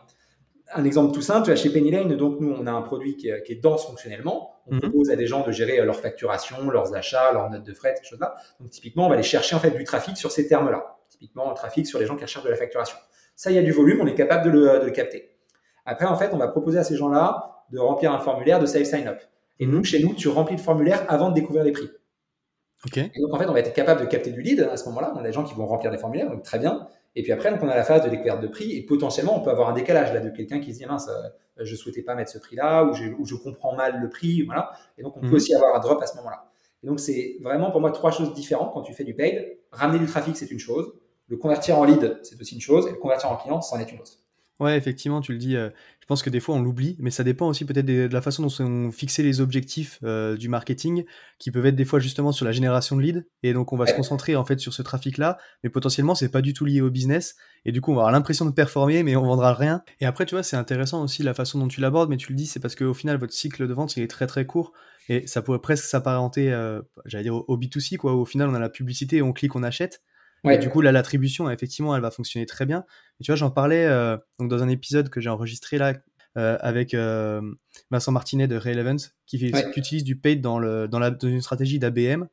un 0.76 0.84
exemple 0.86 1.14
tout 1.14 1.22
simple, 1.22 1.56
chez 1.56 1.70
Penny 1.70 1.92
Lane, 1.92 2.16
donc 2.16 2.40
nous, 2.40 2.52
on 2.52 2.68
a 2.68 2.72
un 2.72 2.82
produit 2.82 3.16
qui 3.16 3.30
est, 3.30 3.44
qui 3.44 3.54
est 3.54 3.56
dense 3.56 3.86
fonctionnellement. 3.86 4.52
On 4.68 4.76
mhm. 4.76 4.82
propose 4.82 5.10
à 5.12 5.16
des 5.16 5.28
gens 5.28 5.46
de 5.46 5.52
gérer 5.52 5.80
euh, 5.80 5.86
leur 5.86 6.00
facturation, 6.00 6.70
leurs 6.70 6.94
achats, 6.96 7.32
leurs 7.34 7.50
notes 7.50 7.64
de 7.64 7.74
frais, 7.74 7.96
ces 8.02 8.08
choses-là. 8.08 8.36
Donc 8.60 8.70
typiquement, 8.70 9.06
on 9.06 9.10
va 9.10 9.16
aller 9.16 9.24
chercher 9.24 9.56
en 9.56 9.60
fait 9.60 9.72
du 9.72 9.84
trafic 9.84 10.18
sur 10.18 10.32
ces 10.32 10.48
termes-là. 10.48 10.98
Typiquement, 11.10 11.52
un 11.52 11.54
trafic 11.54 11.86
sur 11.86 12.00
les 12.00 12.06
gens 12.06 12.16
qui 12.16 12.24
recherchent 12.24 12.46
de 12.46 12.50
la 12.50 12.56
facturation. 12.56 12.98
Ça, 13.36 13.52
il 13.52 13.56
y 13.56 13.60
a 13.60 13.64
du 13.64 13.72
volume, 13.72 14.02
on 14.02 14.08
est 14.08 14.16
capable 14.16 14.46
de 14.46 14.50
le, 14.52 14.80
de 14.80 14.86
le 14.86 14.92
capter. 14.92 15.38
Après, 15.86 16.06
en 16.06 16.16
fait, 16.16 16.30
on 16.34 16.38
va 16.38 16.48
proposer 16.48 16.80
à 16.80 16.84
ces 16.84 16.96
gens-là 16.96 17.66
de 17.72 17.80
remplir 17.80 18.12
un 18.12 18.20
formulaire 18.20 18.60
de 18.60 18.66
Save 18.66 18.86
Sign 18.86 19.08
Up. 19.08 19.22
Et 19.60 19.66
nous, 19.66 19.84
chez 19.84 20.02
nous, 20.02 20.14
tu 20.14 20.28
remplis 20.30 20.56
le 20.56 20.62
formulaire 20.62 21.06
avant 21.10 21.30
de 21.30 21.36
découvrir 21.36 21.64
les 21.64 21.72
prix. 21.72 21.90
Okay. 22.86 23.12
Et 23.14 23.22
donc, 23.22 23.34
en 23.34 23.38
fait, 23.38 23.46
on 23.46 23.54
va 23.54 23.60
être 23.60 23.74
capable 23.74 24.02
de 24.02 24.06
capter 24.06 24.32
du 24.32 24.42
lead 24.42 24.62
à 24.62 24.78
ce 24.78 24.86
moment-là. 24.90 25.14
On 25.16 25.20
a 25.20 25.24
des 25.24 25.32
gens 25.32 25.44
qui 25.44 25.54
vont 25.54 25.66
remplir 25.66 25.92
des 25.92 25.98
formulaires, 25.98 26.30
donc 26.30 26.44
très 26.44 26.60
bien. 26.60 26.88
Et 27.16 27.24
puis 27.24 27.32
après, 27.32 27.52
donc 27.52 27.62
on 27.62 27.70
a 27.70 27.76
la 27.76 27.84
phase 27.84 28.04
de 28.04 28.10
découverte 28.10 28.42
de 28.42 28.48
prix 28.48 28.72
et 28.76 28.86
potentiellement 28.86 29.38
on 29.38 29.42
peut 29.42 29.52
avoir 29.52 29.70
un 29.70 29.74
décalage 29.74 30.14
là 30.14 30.20
de 30.20 30.30
quelqu'un 30.30 30.60
qui 30.60 30.74
se 30.74 30.80
dit 30.80 30.86
mince, 30.86 31.08
euh, 31.10 31.64
je 31.64 31.76
souhaitais 31.76 32.02
pas 32.02 32.16
mettre 32.16 32.32
ce 32.32 32.40
prix-là 32.40 32.86
ou, 32.86 32.94
ou, 33.20 33.26
je 33.26 33.36
comprends 33.36 33.76
mal 33.76 34.02
le 34.02 34.10
prix, 34.10 34.42
voilà. 34.44 34.72
Et 34.98 35.04
donc 35.04 35.16
on 35.18 35.22
peut 35.22 35.28
mhm. 35.28 35.34
aussi 35.34 35.54
avoir 35.54 35.76
un 35.76 35.80
drop 35.80 36.02
à 36.02 36.08
ce 36.08 36.16
moment-là. 36.18 36.50
Et 36.82 36.88
donc 36.88 37.00
c'est 37.00 37.38
vraiment 37.42 37.72
pour 37.72 37.82
moi 37.82 37.92
trois 37.92 38.12
choses 38.12 38.34
différentes 38.34 38.74
quand 38.74 38.82
tu 38.82 38.94
fais 38.94 39.04
du 39.04 39.14
paid. 39.14 39.58
Ramener 39.72 40.00
du 40.00 40.08
trafic 40.08 40.36
c'est 40.36 40.50
une 40.52 40.60
chose, 40.60 40.94
Le 41.28 41.38
convertir 41.38 41.78
en 41.78 41.84
lead, 41.84 42.20
c'est 42.24 42.40
aussi 42.40 42.56
une 42.56 42.62
chose, 42.62 42.88
et 42.88 42.92
le 42.92 42.98
convertir 42.98 43.32
en 43.32 43.38
client, 43.38 43.62
c'en 43.62 43.80
est 43.80 43.92
une 43.92 44.00
autre. 44.00 44.14
Ouais, 44.60 44.78
effectivement, 44.78 45.20
tu 45.20 45.32
le 45.32 45.38
dis. 45.38 45.56
Euh, 45.56 45.70
je 46.04 46.06
pense 46.06 46.22
que 46.22 46.30
des 46.30 46.42
fois 46.42 46.56
on 46.56 46.62
l'oublie, 46.62 46.98
mais 47.00 47.12
ça 47.12 47.24
dépend 47.24 47.48
aussi 47.48 47.64
peut-être 47.64 47.86
de, 47.86 48.10
la 48.12 48.22
façon 48.22 48.44
dont 48.44 48.50
sont 48.50 48.92
fixés 48.92 49.24
les 49.24 49.40
objectifs 49.40 50.00
euh, 50.04 50.36
du 50.36 50.50
marketing, 50.50 51.06
qui 51.40 51.50
peuvent 51.50 51.66
être 51.66 51.78
des 51.78 51.86
fois 51.86 52.02
justement 52.02 52.34
sur 52.34 52.44
la 52.46 52.52
génération 52.52 52.98
de 52.98 53.02
leads. 53.02 53.24
Et 53.42 53.54
donc 53.54 53.72
on 53.72 53.78
va 53.78 53.86
se 53.86 53.94
concentrer 53.94 54.36
en 54.36 54.44
fait 54.44 54.60
sur 54.60 54.74
ce 54.74 54.82
trafic-là, 54.82 55.38
mais 55.64 55.70
potentiellement 55.70 56.14
c'est 56.14 56.28
pas 56.28 56.42
du 56.42 56.52
tout 56.52 56.66
lié 56.66 56.82
au 56.82 56.90
business. 56.90 57.38
Et 57.64 57.72
du 57.72 57.80
coup 57.80 57.92
on 57.92 57.96
va 57.96 58.02
avoir 58.02 58.12
l'impression 58.12 58.46
de 58.46 58.52
performer, 58.52 59.02
mais 59.04 59.16
on 59.16 59.24
vendra 59.24 59.54
rien. 59.54 59.82
Et 60.02 60.06
après 60.06 60.26
tu 60.26 60.36
vois, 60.36 60.44
c'est 60.44 60.58
intéressant 60.58 61.02
aussi 61.02 61.24
la 61.24 61.34
façon 61.34 61.58
dont 61.58 61.70
tu 61.70 61.80
l'abordes, 61.80 62.10
mais 62.10 62.18
tu 62.18 62.34
le 62.34 62.36
dis, 62.36 62.48
c'est 62.48 62.60
parce 62.60 62.76
qu'au 62.76 62.94
final 62.94 63.16
votre 63.18 63.34
cycle 63.34 63.66
de 63.66 63.74
vente 63.74 63.96
il 63.96 64.04
est 64.04 64.10
très 64.10 64.28
très 64.28 64.46
court 64.46 64.74
et 65.08 65.26
ça 65.26 65.42
pourrait 65.42 65.60
presque 65.60 65.86
s'apparenter, 65.86 66.52
euh, 66.52 66.82
j'allais 67.06 67.24
dire 67.24 67.36
au 67.36 67.58
B2C 67.58 67.96
quoi. 67.96 68.14
Au 68.14 68.26
final 68.26 68.50
on 68.50 68.56
a 68.56 68.60
la 68.60 68.70
publicité, 68.70 69.22
on 69.22 69.32
clique, 69.32 69.56
on 69.56 69.64
achète. 69.64 70.02
Ouais. 70.44 70.58
du 70.58 70.70
coup, 70.70 70.82
là, 70.82 70.92
l'attribution, 70.92 71.50
effectivement, 71.50 71.96
elle 71.96 72.02
va 72.02 72.12
fonctionner 72.12 72.46
très 72.46 72.66
bien. 72.66 72.84
Et 73.24 73.26
tu 73.26 73.32
vois, 73.32 73.38
j'en 73.38 73.52
parlais 73.52 73.86
euh, 73.86 74.18
donc 74.38 74.50
dans 74.50 74.62
un 74.62 74.68
épisode 74.68 75.08
que 75.08 75.22
j'ai 75.22 75.30
enregistré 75.30 75.78
là 75.78 75.94
euh, 76.38 76.58
avec 76.60 76.94
euh, 76.94 77.42
Vincent 77.90 78.12
Martinet 78.12 78.50
de 78.50 78.58
Relevant, 78.58 78.98
qui, 79.26 79.38
qui, 79.38 79.80
utilise 79.80 80.04
du 80.04 80.18
paid 80.18 80.42
dans, 80.42 80.60
le, 80.60 80.90
dans, 80.90 81.00
la, 81.00 81.10
dans 81.10 81.30
une 81.30 81.42
stratégie 81.42 81.80
d'ABM, 81.80 82.28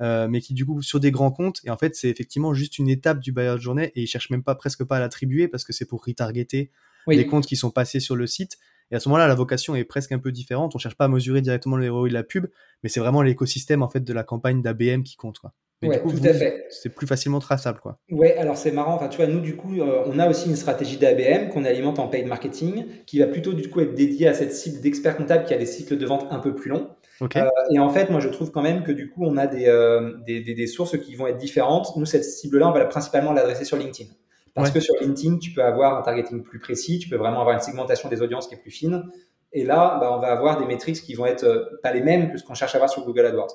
euh, 0.00 0.26
mais 0.26 0.40
qui 0.40 0.54
du 0.54 0.66
coup 0.66 0.82
sur 0.82 0.98
des 0.98 1.12
grands 1.12 1.30
comptes. 1.30 1.60
Et 1.62 1.70
en 1.70 1.76
fait, 1.76 1.94
c'est 1.94 2.08
effectivement 2.08 2.52
juste 2.52 2.80
une 2.80 2.88
étape 2.88 3.20
du 3.20 3.30
buyer 3.30 3.52
de 3.52 3.60
journée 3.60 3.92
et 3.94 4.02
il 4.02 4.06
cherche 4.08 4.28
même 4.30 4.42
pas 4.42 4.56
presque 4.56 4.82
pas 4.82 4.96
à 4.96 4.98
l'attribuer 4.98 5.46
parce 5.46 5.62
que 5.62 5.72
c'est 5.72 5.84
pour 5.84 6.04
retargeter 6.04 6.72
les 7.06 7.26
comptes 7.28 7.46
qui 7.46 7.54
sont 7.54 7.70
passés 7.70 8.00
sur 8.00 8.16
le 8.16 8.26
site. 8.26 8.58
Et 8.90 8.96
à 8.96 9.00
ce 9.00 9.08
moment-là, 9.08 9.28
la 9.28 9.36
vocation 9.36 9.76
est 9.76 9.84
presque 9.84 10.10
un 10.10 10.18
peu 10.18 10.32
différente. 10.32 10.74
On 10.74 10.78
cherche 10.80 10.96
pas 10.96 11.04
à 11.04 11.08
mesurer 11.08 11.40
directement 11.40 11.76
le 11.76 11.88
ROI 11.88 12.08
de 12.08 12.14
la 12.14 12.24
pub, 12.24 12.48
mais 12.82 12.88
c'est 12.88 12.98
vraiment 12.98 13.22
l'écosystème 13.22 13.84
en 13.84 13.88
fait 13.88 14.02
de 14.02 14.12
la 14.12 14.24
campagne 14.24 14.62
d'ABM 14.62 15.04
qui 15.04 15.14
compte. 15.14 15.38
Quoi 15.38 15.54
tout 15.90 16.20
à 16.24 16.32
fait. 16.32 16.66
C'est 16.70 16.94
plus 16.94 17.06
facilement 17.06 17.38
traçable, 17.38 17.80
quoi. 17.80 17.98
Ouais, 18.10 18.36
alors 18.36 18.56
c'est 18.56 18.72
marrant. 18.72 18.94
Enfin, 18.94 19.08
tu 19.08 19.18
vois, 19.18 19.26
nous, 19.26 19.40
du 19.40 19.56
coup, 19.56 19.80
euh, 19.80 20.02
on 20.06 20.18
a 20.18 20.28
aussi 20.28 20.48
une 20.48 20.56
stratégie 20.56 20.96
d'ABM 20.96 21.48
qu'on 21.50 21.64
alimente 21.64 21.98
en 21.98 22.08
paid 22.08 22.26
marketing, 22.26 22.86
qui 23.06 23.18
va 23.18 23.26
plutôt, 23.26 23.52
du 23.52 23.68
coup, 23.70 23.80
être 23.80 23.94
dédiée 23.94 24.28
à 24.28 24.34
cette 24.34 24.52
cible 24.52 24.80
d'experts 24.80 25.16
comptables 25.16 25.44
qui 25.44 25.54
a 25.54 25.58
des 25.58 25.66
cycles 25.66 25.96
de 25.96 26.06
vente 26.06 26.26
un 26.30 26.38
peu 26.38 26.54
plus 26.54 26.70
longs. 26.70 26.88
Euh, 27.22 27.48
et 27.70 27.78
en 27.78 27.90
fait, 27.90 28.10
moi, 28.10 28.20
je 28.20 28.28
trouve 28.28 28.50
quand 28.50 28.62
même 28.62 28.82
que 28.82 28.92
du 28.92 29.08
coup, 29.08 29.24
on 29.24 29.36
a 29.36 29.46
euh, 29.52 30.14
des, 30.26 30.40
des, 30.40 30.54
des, 30.54 30.66
sources 30.66 30.98
qui 30.98 31.14
vont 31.14 31.26
être 31.26 31.38
différentes. 31.38 31.96
Nous, 31.96 32.06
cette 32.06 32.24
cible-là, 32.24 32.68
on 32.68 32.72
va 32.72 32.84
principalement 32.86 33.32
l'adresser 33.32 33.64
sur 33.64 33.76
LinkedIn. 33.76 34.10
Parce 34.54 34.70
que 34.70 34.80
sur 34.80 34.94
LinkedIn, 35.00 35.38
tu 35.38 35.52
peux 35.52 35.64
avoir 35.64 35.98
un 35.98 36.02
targeting 36.02 36.42
plus 36.42 36.60
précis, 36.60 37.00
tu 37.00 37.08
peux 37.08 37.16
vraiment 37.16 37.40
avoir 37.40 37.56
une 37.56 37.60
segmentation 37.62 38.08
des 38.08 38.22
audiences 38.22 38.46
qui 38.46 38.54
est 38.54 38.58
plus 38.58 38.70
fine. 38.70 39.04
Et 39.52 39.64
là, 39.64 39.98
bah, 40.00 40.14
on 40.16 40.20
va 40.20 40.28
avoir 40.28 40.60
des 40.60 40.66
métriques 40.66 41.00
qui 41.02 41.14
vont 41.14 41.26
être 41.26 41.78
pas 41.82 41.92
les 41.92 42.02
mêmes 42.02 42.30
que 42.30 42.38
ce 42.38 42.44
qu'on 42.44 42.54
cherche 42.54 42.74
à 42.74 42.78
avoir 42.78 42.90
sur 42.90 43.04
Google 43.04 43.26
AdWords. 43.26 43.52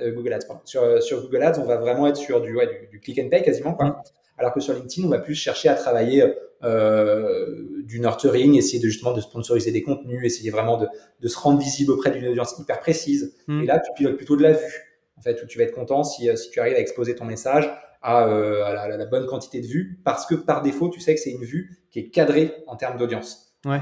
Euh, 0.00 0.12
Google 0.12 0.32
Ads. 0.32 0.46
Sur, 0.64 0.82
euh, 0.82 1.00
sur, 1.00 1.22
Google 1.22 1.42
Ads, 1.42 1.60
on 1.60 1.64
va 1.64 1.76
vraiment 1.76 2.06
être 2.06 2.16
sur 2.16 2.40
du, 2.40 2.54
ouais, 2.56 2.88
du, 2.90 3.00
click 3.00 3.18
and 3.18 3.28
pay 3.28 3.42
quasiment, 3.42 3.74
quoi. 3.74 3.86
Mm. 3.86 4.02
Alors 4.38 4.52
que 4.52 4.60
sur 4.60 4.74
LinkedIn, 4.74 5.06
on 5.06 5.10
va 5.10 5.18
plus 5.18 5.34
chercher 5.34 5.68
à 5.68 5.74
travailler 5.74 6.34
euh, 6.62 7.64
du 7.84 8.00
nurturing, 8.00 8.56
essayer 8.56 8.82
de 8.82 8.88
justement 8.88 9.12
de 9.12 9.20
sponsoriser 9.20 9.70
des 9.70 9.82
contenus, 9.82 10.24
essayer 10.24 10.50
vraiment 10.50 10.76
de, 10.76 10.86
de 11.20 11.28
se 11.28 11.38
rendre 11.38 11.58
visible 11.58 11.92
auprès 11.92 12.10
d'une 12.10 12.26
audience 12.26 12.58
hyper 12.58 12.80
précise. 12.80 13.34
Mm. 13.46 13.62
Et 13.62 13.66
là, 13.66 13.78
tu 13.78 13.90
pilotes 13.94 14.16
plutôt 14.16 14.36
de 14.36 14.42
la 14.42 14.52
vue, 14.52 15.00
en 15.16 15.22
fait, 15.22 15.42
où 15.42 15.46
tu 15.46 15.58
vas 15.58 15.64
être 15.64 15.74
content 15.74 16.04
si, 16.04 16.28
si 16.36 16.50
tu 16.50 16.60
arrives 16.60 16.74
à 16.74 16.80
exposer 16.80 17.14
ton 17.14 17.24
message 17.24 17.70
à, 18.02 18.24
à 18.24 18.88
la, 18.88 19.06
bonne 19.06 19.26
quantité 19.26 19.60
de 19.60 19.66
vues, 19.66 20.00
parce 20.04 20.26
que 20.26 20.34
par 20.34 20.62
défaut, 20.62 20.90
tu 20.90 21.00
sais 21.00 21.14
que 21.14 21.20
c'est 21.20 21.32
une 21.32 21.44
vue 21.44 21.78
qui 21.90 22.00
est 22.00 22.10
cadrée 22.10 22.54
en 22.66 22.76
termes 22.76 22.98
d'audience, 22.98 23.56
ouais. 23.64 23.80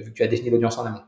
vu 0.00 0.10
que 0.10 0.16
tu 0.16 0.22
as 0.22 0.26
défini 0.26 0.50
l'audience 0.50 0.78
en 0.78 0.86
amont 0.86 1.02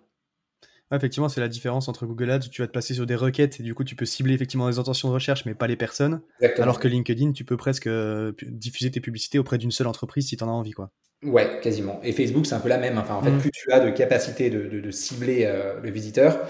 effectivement, 0.93 1.29
c'est 1.29 1.41
la 1.41 1.49
différence 1.49 1.89
entre 1.89 2.07
Google 2.07 2.31
Ads 2.31 2.47
où 2.47 2.49
tu 2.51 2.63
vas 2.63 2.67
te 2.67 2.73
placer 2.73 2.95
sur 2.95 3.07
des 3.07 3.15
requêtes 3.15 3.61
et 3.61 3.63
du 3.63 3.75
coup 3.75 3.85
tu 3.85 3.97
peux 3.97 4.05
cibler 4.05 4.35
effectivement 4.35 4.69
les 4.69 4.79
intentions 4.79 5.09
de 5.09 5.15
recherche 5.15 5.45
mais 5.47 5.55
pas 5.55 5.67
les 5.67 5.77
personnes. 5.77 6.21
Alors 6.59 6.79
que 6.79 6.89
LinkedIn, 6.89 7.33
tu 7.33 7.45
peux 7.45 7.57
presque 7.57 7.87
euh, 7.87 8.33
diffuser 8.43 8.91
tes 8.91 9.01
publicités 9.01 9.39
auprès 9.39 9.59
d'une 9.59 9.71
seule 9.71 9.87
entreprise 9.87 10.29
si 10.29 10.37
tu 10.37 10.45
en 10.45 10.49
as 10.49 10.53
envie. 10.53 10.73
Quoi. 10.73 10.91
Ouais, 11.25 11.59
quasiment. 11.63 12.01
Et 12.03 12.13
Facebook, 12.13 12.47
c'est 12.47 12.55
un 12.55 12.61
peu 12.61 12.69
la 12.69 12.79
même. 12.79 12.99
Enfin, 12.99 13.15
en 13.15 13.23
fait, 13.23 13.31
mm. 13.31 13.39
plus 13.39 13.51
tu 13.51 13.73
as 13.73 13.81
de 13.81 13.91
capacité 13.91 14.51
de, 14.51 14.91
cibler 14.91 15.45
euh, 15.47 15.81
le 15.81 15.91
visiteur, 15.91 16.47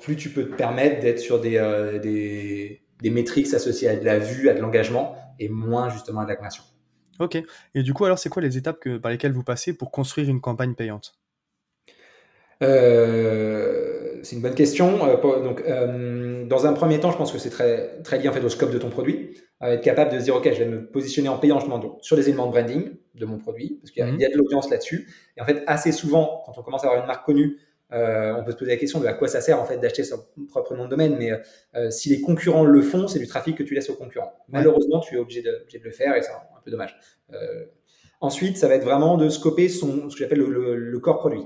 plus 0.00 0.16
tu 0.16 0.28
peux 0.28 0.44
te 0.44 0.54
permettre 0.54 1.00
d'être 1.00 1.18
sur 1.18 1.40
des, 1.40 1.56
euh, 1.56 1.98
des, 1.98 2.82
des 3.00 3.10
métriques 3.10 3.52
associées 3.54 3.88
à 3.88 3.96
de 3.96 4.04
la 4.04 4.18
vue, 4.18 4.50
à 4.50 4.54
de 4.54 4.60
l'engagement 4.60 5.16
et 5.38 5.48
moins 5.48 5.88
justement 5.88 6.20
à 6.20 6.24
de 6.24 6.28
la 6.28 6.36
conversion. 6.36 6.62
Ok. 7.18 7.42
Et 7.74 7.82
du 7.82 7.92
coup, 7.94 8.04
alors, 8.04 8.18
c'est 8.18 8.28
quoi 8.28 8.42
les 8.42 8.56
étapes 8.56 8.80
que, 8.80 8.98
par 8.98 9.10
lesquelles 9.10 9.32
vous 9.32 9.44
passez 9.44 9.74
pour 9.74 9.90
construire 9.90 10.28
une 10.28 10.40
campagne 10.40 10.74
payante? 10.74 11.19
C'est 14.22 14.36
une 14.36 14.42
bonne 14.42 14.54
question. 14.54 15.06
Euh, 15.06 15.42
donc, 15.42 15.62
euh, 15.66 16.44
dans 16.46 16.66
un 16.66 16.72
premier 16.72 17.00
temps, 17.00 17.10
je 17.10 17.16
pense 17.16 17.32
que 17.32 17.38
c'est 17.38 17.50
très, 17.50 18.00
très 18.02 18.18
lié 18.18 18.28
en 18.28 18.32
fait 18.32 18.44
au 18.44 18.48
scope 18.48 18.70
de 18.70 18.78
ton 18.78 18.90
produit. 18.90 19.36
être 19.60 19.82
capable 19.82 20.12
de 20.12 20.18
se 20.18 20.24
dire, 20.24 20.36
OK, 20.36 20.44
je 20.52 20.58
vais 20.58 20.66
me 20.66 20.86
positionner 20.86 21.28
en 21.28 21.38
payant 21.38 21.58
justement 21.58 21.98
sur 22.02 22.16
les 22.16 22.28
éléments 22.28 22.46
de 22.46 22.52
branding 22.52 22.90
de 23.14 23.26
mon 23.26 23.38
produit, 23.38 23.78
parce 23.80 23.90
qu'il 23.90 24.02
y, 24.02 24.06
a 24.06 24.10
mhm. 24.10 24.18
de 24.18 24.38
l'audience 24.38 24.70
là-dessus. 24.70 25.08
Et 25.36 25.42
en 25.42 25.44
fait, 25.44 25.62
assez 25.66 25.92
souvent, 25.92 26.42
quand 26.46 26.56
on 26.56 26.62
commence 26.62 26.84
à 26.84 26.86
avoir 26.86 27.00
une 27.00 27.06
marque 27.06 27.26
connue, 27.26 27.58
on 27.92 28.44
peut 28.44 28.52
se 28.52 28.56
poser 28.56 28.70
la 28.70 28.76
question 28.76 29.00
de 29.00 29.06
à 29.06 29.14
quoi 29.14 29.26
ça 29.26 29.40
sert 29.40 29.60
en 29.60 29.64
fait 29.64 29.76
d'acheter 29.78 30.04
son 30.04 30.24
propre 30.48 30.76
nom 30.76 30.84
de 30.84 30.90
domaine, 30.90 31.16
mais 31.18 31.32
si 31.90 32.08
les 32.08 32.20
concurrents 32.20 32.64
le 32.64 32.82
font, 32.82 33.08
c'est 33.08 33.18
du 33.18 33.26
trafic 33.26 33.56
que 33.56 33.64
tu 33.64 33.74
laisses 33.74 33.90
aux 33.90 33.96
concurrents. 33.96 34.32
Malheureusement, 34.48 35.00
tu 35.00 35.16
es 35.16 35.18
obligé 35.18 35.42
de, 35.42 35.50
de, 35.50 35.84
le 35.84 35.90
faire 35.90 36.16
et 36.16 36.22
c'est 36.22 36.30
un, 36.30 36.60
peu 36.64 36.70
dommage. 36.70 36.96
ensuite, 38.20 38.56
ça 38.56 38.68
va 38.68 38.76
être 38.76 38.84
vraiment 38.84 39.16
de 39.16 39.28
scoper 39.28 39.68
son, 39.68 40.08
ce 40.08 40.14
que 40.14 40.20
j'appelle 40.20 40.38
le, 40.38 40.76
le, 40.76 40.98
corps 41.00 41.18
produit. 41.18 41.42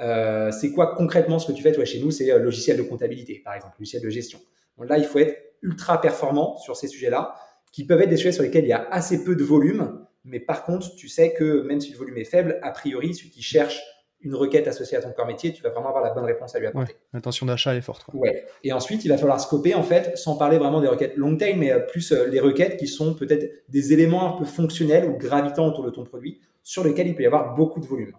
Euh, 0.00 0.50
c'est 0.50 0.72
quoi 0.72 0.94
concrètement 0.94 1.38
ce 1.38 1.46
que 1.50 1.52
tu 1.52 1.62
fais 1.62 1.72
toi 1.72 1.84
chez 1.84 2.00
nous? 2.00 2.10
C'est 2.10 2.30
euh, 2.30 2.38
logiciel 2.38 2.76
de 2.76 2.82
comptabilité, 2.82 3.40
par 3.44 3.54
exemple, 3.54 3.74
logiciel 3.78 4.02
de 4.02 4.10
gestion. 4.10 4.38
Donc 4.76 4.88
là, 4.88 4.98
il 4.98 5.04
faut 5.04 5.18
être 5.18 5.36
ultra 5.62 6.00
performant 6.00 6.56
sur 6.58 6.76
ces 6.76 6.86
sujets-là, 6.88 7.34
qui 7.72 7.84
peuvent 7.84 8.00
être 8.00 8.08
des 8.08 8.16
sujets 8.16 8.32
sur 8.32 8.42
lesquels 8.42 8.64
il 8.64 8.68
y 8.68 8.72
a 8.72 8.86
assez 8.90 9.24
peu 9.24 9.34
de 9.34 9.44
volume, 9.44 10.06
mais 10.24 10.40
par 10.40 10.64
contre, 10.64 10.94
tu 10.94 11.08
sais 11.08 11.32
que 11.32 11.62
même 11.62 11.80
si 11.80 11.92
le 11.92 11.98
volume 11.98 12.18
est 12.18 12.24
faible, 12.24 12.58
a 12.62 12.70
priori, 12.70 13.14
celui 13.14 13.30
qui 13.30 13.42
cherche 13.42 13.80
une 14.20 14.34
requête 14.34 14.66
associée 14.66 14.96
à 14.96 15.02
ton 15.02 15.12
corps 15.12 15.26
métier, 15.26 15.52
tu 15.52 15.62
vas 15.62 15.70
vraiment 15.70 15.88
avoir 15.88 16.02
la 16.02 16.10
bonne 16.10 16.24
réponse 16.24 16.54
à 16.54 16.58
lui 16.58 16.66
apporter. 16.66 16.96
L'intention 17.12 17.46
d'achat 17.46 17.74
est 17.76 17.80
forte. 17.80 18.06
Ouais. 18.12 18.46
Et 18.64 18.72
ensuite, 18.72 19.04
il 19.04 19.08
va 19.08 19.16
falloir 19.16 19.40
scoper, 19.40 19.74
en 19.74 19.82
fait, 19.82 20.16
sans 20.18 20.36
parler 20.36 20.58
vraiment 20.58 20.80
des 20.80 20.88
requêtes 20.88 21.16
long 21.16 21.36
tail, 21.36 21.56
mais 21.56 21.70
euh, 21.70 21.78
plus 21.78 22.12
les 22.12 22.40
requêtes 22.40 22.76
qui 22.78 22.88
sont 22.88 23.14
peut-être 23.14 23.48
des 23.68 23.92
éléments 23.92 24.34
un 24.34 24.38
peu 24.38 24.44
fonctionnels 24.44 25.08
ou 25.08 25.16
gravitants 25.16 25.68
autour 25.68 25.84
de 25.84 25.90
ton 25.90 26.04
produit, 26.04 26.40
sur 26.64 26.82
lesquels 26.82 27.06
il 27.06 27.14
peut 27.14 27.22
y 27.22 27.26
avoir 27.26 27.54
beaucoup 27.54 27.80
de 27.80 27.86
volume. 27.86 28.12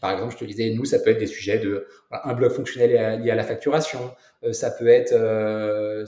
Par 0.00 0.12
exemple, 0.12 0.32
je 0.32 0.38
te 0.38 0.44
disais, 0.44 0.70
nous, 0.70 0.84
ça 0.84 0.98
peut 0.98 1.10
être 1.10 1.18
des 1.18 1.26
sujets 1.26 1.58
de 1.58 1.86
un 2.10 2.34
bloc 2.34 2.52
fonctionnel 2.52 3.20
lié 3.22 3.30
à 3.30 3.34
la 3.34 3.44
facturation, 3.44 4.14
euh, 4.44 4.52
ça 4.52 4.70
peut 4.70 4.88
être 4.88 5.12
euh, 5.12 6.04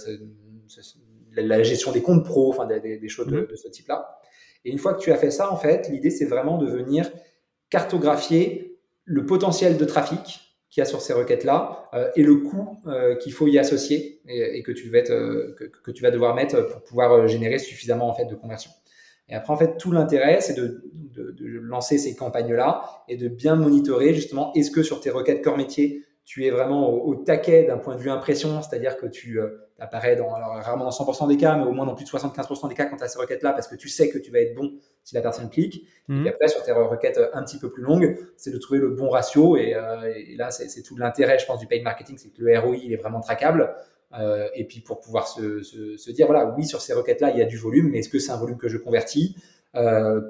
la 1.37 1.63
gestion 1.63 1.93
des 1.93 2.03
comptes 2.03 2.25
pro, 2.25 2.51
enfin 2.51 2.67
des, 2.67 3.09
choses 3.09 3.27
de, 3.27 3.41
mhm. 3.41 3.57
ce 3.57 3.69
type-là. 3.69 4.19
Et 4.65 4.71
une 4.71 4.79
fois 4.79 4.95
que 4.95 5.01
tu 5.01 5.13
as 5.13 5.17
fait 5.17 5.31
ça, 5.31 5.53
en 5.53 5.57
fait, 5.57 5.89
l'idée 5.89 6.11
c'est 6.11 6.27
vraiment 6.27 6.59
de 6.59 6.67
venir 6.67 7.11
cartographier 7.71 8.79
le 9.05 9.27
potentiel 9.27 9.77
de 9.77 9.85
trafic 9.85 10.41
qu'il 10.71 10.81
y 10.81 10.83
a 10.83 10.87
sur 10.87 11.01
ces 11.01 11.13
requêtes-là 11.13 11.89
euh, 11.95 12.11
et 12.17 12.23
le 12.23 12.37
coût 12.37 12.81
qu'il 13.21 13.33
faut 13.33 13.47
y 13.47 13.59
associer 13.59 14.21
et, 14.27 14.63
que, 14.63 14.73
tu 14.73 14.89
vas 14.91 15.03
que, 15.03 15.55
que, 15.83 15.91
tu 15.91 16.03
vas 16.03 16.11
devoir 16.11 16.35
mettre 16.35 16.67
pour 16.69 16.83
pouvoir 16.83 17.29
générer 17.29 17.59
suffisamment 17.59 18.09
en 18.09 18.15
fait 18.15 18.25
de 18.25 18.35
conversion. 18.35 18.71
Et 19.29 19.35
après, 19.35 19.53
en 19.53 19.57
fait, 19.57 19.77
tout 19.79 19.93
l'intérêt, 19.93 20.41
c'est 20.41 20.55
de, 20.55 20.63
de, 20.65 20.83
de, 20.93 20.94
lancer 21.59 21.99
ces 21.99 22.15
campagnes-là 22.15 23.05
et 23.09 23.17
de 23.17 23.29
bien 23.29 23.57
monitorer 23.57 24.15
justement, 24.15 24.53
est-ce 24.55 24.71
que 24.71 24.83
sur 24.83 25.01
tes 25.01 25.11
requêtes 25.11 25.43
corps 25.43 25.57
métier, 25.57 26.05
tu 26.25 26.47
es 26.47 26.51
vraiment 26.51 26.91
au, 26.91 27.15
taquet 27.15 27.65
d'un 27.65 27.77
point 27.77 27.95
de 27.97 28.01
vue 28.01 28.11
impression, 28.11 28.63
c'est-à-dire 28.63 28.97
que 28.97 29.07
tu 29.07 29.39
euh, 29.39 29.59
apparais 29.79 30.17
dans, 30.17 30.33
alors, 30.33 30.55
rarement 30.55 30.85
dans 30.85 30.91
100% 30.91 31.29
des 31.29 31.37
cas, 31.37 31.57
mais 31.57 31.65
au 31.65 31.73
moins 31.73 31.85
dans 31.85 31.95
plus 31.95 32.05
de 32.05 32.11
75% 32.11 32.69
des 32.69 32.75
cas 32.75 32.87
quand 32.87 32.97
tu 32.97 33.05
as 33.05 33.09
ces 33.09 33.19
requêtes-là, 33.19 33.53
parce 33.53 33.69
que 33.69 33.77
tu 33.77 33.91
sais 33.91 34.09
que 34.09 34.19
tu 34.19 34.31
vas 34.31 34.41
être 34.41 34.55
bon 34.55 34.73
si 35.03 35.15
la 35.15 35.21
personne 35.21 35.51
clique. 35.51 35.87
Et 36.09 36.13
mmh. 36.13 36.27
après, 36.29 36.49
sur 36.49 36.63
tes 36.63 36.73
requêtes 36.73 37.21
un 37.35 37.43
petit 37.43 37.59
peu 37.59 37.71
plus 37.71 37.83
longues, 37.83 38.17
c'est 38.39 38.51
de 38.51 38.59
trouver 38.59 38.81
le 38.81 38.89
bon 38.89 39.11
ratio. 39.11 39.59
Et, 39.59 39.75
euh, 39.75 40.11
et 40.17 40.37
là, 40.37 40.51
c'est 40.51 40.83
tout 40.83 40.97
l'intérêt, 40.97 41.39
je 41.39 41.45
pense, 41.45 41.59
du 41.59 41.67
paid 41.67 41.83
marketing, 41.83 42.17
c'est 42.17 42.31
que 42.31 42.43
le 42.43 42.59
ROI, 42.59 42.77
il 42.77 42.93
est 42.95 42.97
vraiment 42.97 43.21
traquable. 43.21 43.75
Euh, 44.19 44.49
et 44.55 44.65
puis 44.65 44.81
pour 44.81 45.01
pouvoir 45.01 45.29
se, 45.29 45.63
se, 45.63 45.99
se, 45.99 46.11
dire, 46.11 46.27
voilà, 46.27 46.55
oui, 46.57 46.65
sur 46.65 46.81
ces 46.81 46.95
requêtes-là, 46.95 47.33
il 47.33 47.39
y 47.39 47.43
a 47.43 47.47
du 47.47 47.59
volume, 47.59 47.91
mais 47.91 47.99
est-ce 47.99 48.09
que 48.09 48.19
c'est 48.19 48.31
un 48.31 48.39
volume 48.39 48.57
que 48.57 48.69
je 48.69 48.79
convertis? 48.79 49.37
euh, 49.37 49.64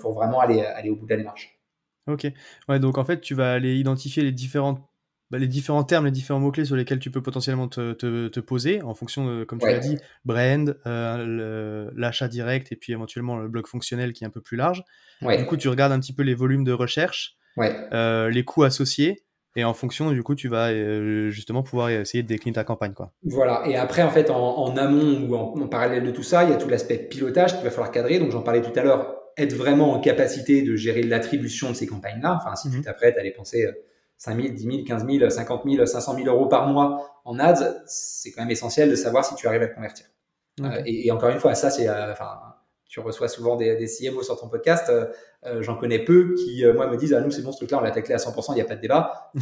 pour 0.00 0.12
vraiment 0.14 0.40
aller, 0.40 0.60
aller 0.60 0.90
au 0.90 0.96
bout 0.96 1.06
de 1.06 1.10
la 1.10 1.16
démarche 1.18 1.58
Ok. 2.06 2.26
Ouais, 2.68 2.78
donc 2.78 2.98
en 2.98 3.04
fait, 3.04 3.20
tu 3.20 3.34
vas 3.34 3.52
aller 3.52 3.76
identifier 3.76 4.22
les 4.22 4.32
différentes 4.32 4.80
bah, 5.30 5.38
les 5.38 5.48
différents 5.48 5.84
termes, 5.84 6.04
les 6.04 6.10
différents 6.10 6.38
mots-clés 6.38 6.66
sur 6.66 6.76
lesquels 6.76 6.98
tu 6.98 7.10
peux 7.10 7.22
potentiellement 7.22 7.66
te, 7.66 7.92
te, 7.92 8.28
te 8.28 8.40
poser 8.40 8.82
en 8.82 8.94
fonction, 8.94 9.26
de, 9.26 9.44
comme 9.44 9.58
tu 9.58 9.66
l'as 9.66 9.78
dit, 9.78 9.96
brand, 10.24 10.78
euh, 10.86 11.90
l'achat 11.96 12.28
direct 12.28 12.70
et 12.70 12.76
puis 12.76 12.92
éventuellement 12.92 13.38
le 13.38 13.48
bloc 13.48 13.66
fonctionnel 13.66 14.12
qui 14.12 14.22
est 14.24 14.26
un 14.26 14.30
peu 14.30 14.42
plus 14.42 14.56
large. 14.56 14.84
Du 15.22 15.44
coup, 15.46 15.56
tu 15.56 15.68
regardes 15.68 15.92
un 15.92 15.98
petit 15.98 16.12
peu 16.12 16.22
les 16.22 16.34
volumes 16.34 16.62
de 16.62 16.72
recherche, 16.72 17.36
euh, 17.58 18.30
les 18.30 18.44
coûts 18.44 18.64
associés 18.64 19.24
et 19.56 19.64
en 19.64 19.72
fonction, 19.72 20.10
du 20.10 20.22
coup, 20.22 20.34
tu 20.34 20.48
vas 20.48 20.70
euh, 20.70 21.30
justement 21.30 21.62
pouvoir 21.62 21.88
essayer 21.88 22.22
de 22.22 22.28
décliner 22.28 22.54
ta 22.54 22.64
campagne. 22.64 22.92
Quoi. 22.92 23.12
Voilà. 23.24 23.62
Et 23.66 23.76
après, 23.76 24.02
en 24.02 24.10
fait, 24.10 24.30
en, 24.30 24.76
amont 24.76 25.28
ou 25.28 25.34
en, 25.34 25.68
parallèle 25.68 26.04
de 26.04 26.10
tout 26.10 26.22
ça, 26.24 26.44
il 26.44 26.50
y 26.50 26.52
a 26.52 26.56
tout 26.56 26.68
l'aspect 26.68 26.98
pilotage 26.98 27.54
qu'il 27.54 27.64
va 27.64 27.70
falloir 27.70 27.90
cadrer. 27.90 28.18
Donc, 28.18 28.30
j'en 28.30 28.42
parlais 28.42 28.62
tout 28.62 28.78
à 28.78 28.82
l'heure. 28.82 29.23
Être 29.36 29.54
vraiment 29.54 29.92
en 29.92 30.00
capacité 30.00 30.62
de 30.62 30.76
gérer 30.76 31.02
l'attribution 31.02 31.70
de 31.70 31.74
ces 31.74 31.86
campagnes-là. 31.86 32.38
Enfin, 32.40 32.54
si 32.56 32.70
tu 32.70 32.76
mhm. 32.76 32.84
t'apprêtes 32.84 33.18
à 33.18 33.22
les 33.22 33.32
penser 33.32 33.68
5 34.18 34.40
000, 34.40 34.54
10 34.54 34.62
000, 34.62 34.84
15 34.86 35.06
000, 35.06 35.30
50 35.30 35.62
000, 35.68 35.86
500 35.86 36.16
000 36.16 36.28
euros 36.28 36.46
par 36.46 36.68
mois 36.68 37.20
en 37.24 37.38
ads, 37.38 37.82
c'est 37.86 38.30
quand 38.30 38.42
même 38.42 38.50
essentiel 38.50 38.90
de 38.90 38.94
savoir 38.94 39.24
si 39.24 39.34
tu 39.34 39.46
arrives 39.46 39.62
à 39.62 39.66
le 39.66 39.74
convertir. 39.74 40.06
Euh, 40.60 40.82
et, 40.86 41.10
encore 41.10 41.30
une 41.30 41.40
fois, 41.40 41.54
ça, 41.54 41.70
c'est, 41.70 41.88
euh, 41.88 42.14
tu 42.88 43.00
reçois 43.00 43.28
souvent 43.28 43.56
des, 43.56 43.76
des, 43.76 43.86
CMO 43.86 44.22
sur 44.22 44.38
ton 44.38 44.48
podcast, 44.48 44.90
j'en 45.60 45.76
connais 45.76 45.98
peu 45.98 46.34
qui, 46.34 46.64
moi, 46.74 46.86
me 46.86 46.96
disent, 46.96 47.12
ah, 47.12 47.20
nous, 47.20 47.30
c'est 47.30 47.42
bon, 47.42 47.50
ce 47.50 47.58
truc-là, 47.58 47.78
on 47.78 47.80
l'a 47.82 47.90
taclé 47.90 48.14
à 48.14 48.18
100%, 48.18 48.52
il 48.52 48.54
n'y 48.54 48.60
a 48.60 48.64
pas 48.64 48.76
de 48.76 48.80
débat. 48.80 49.32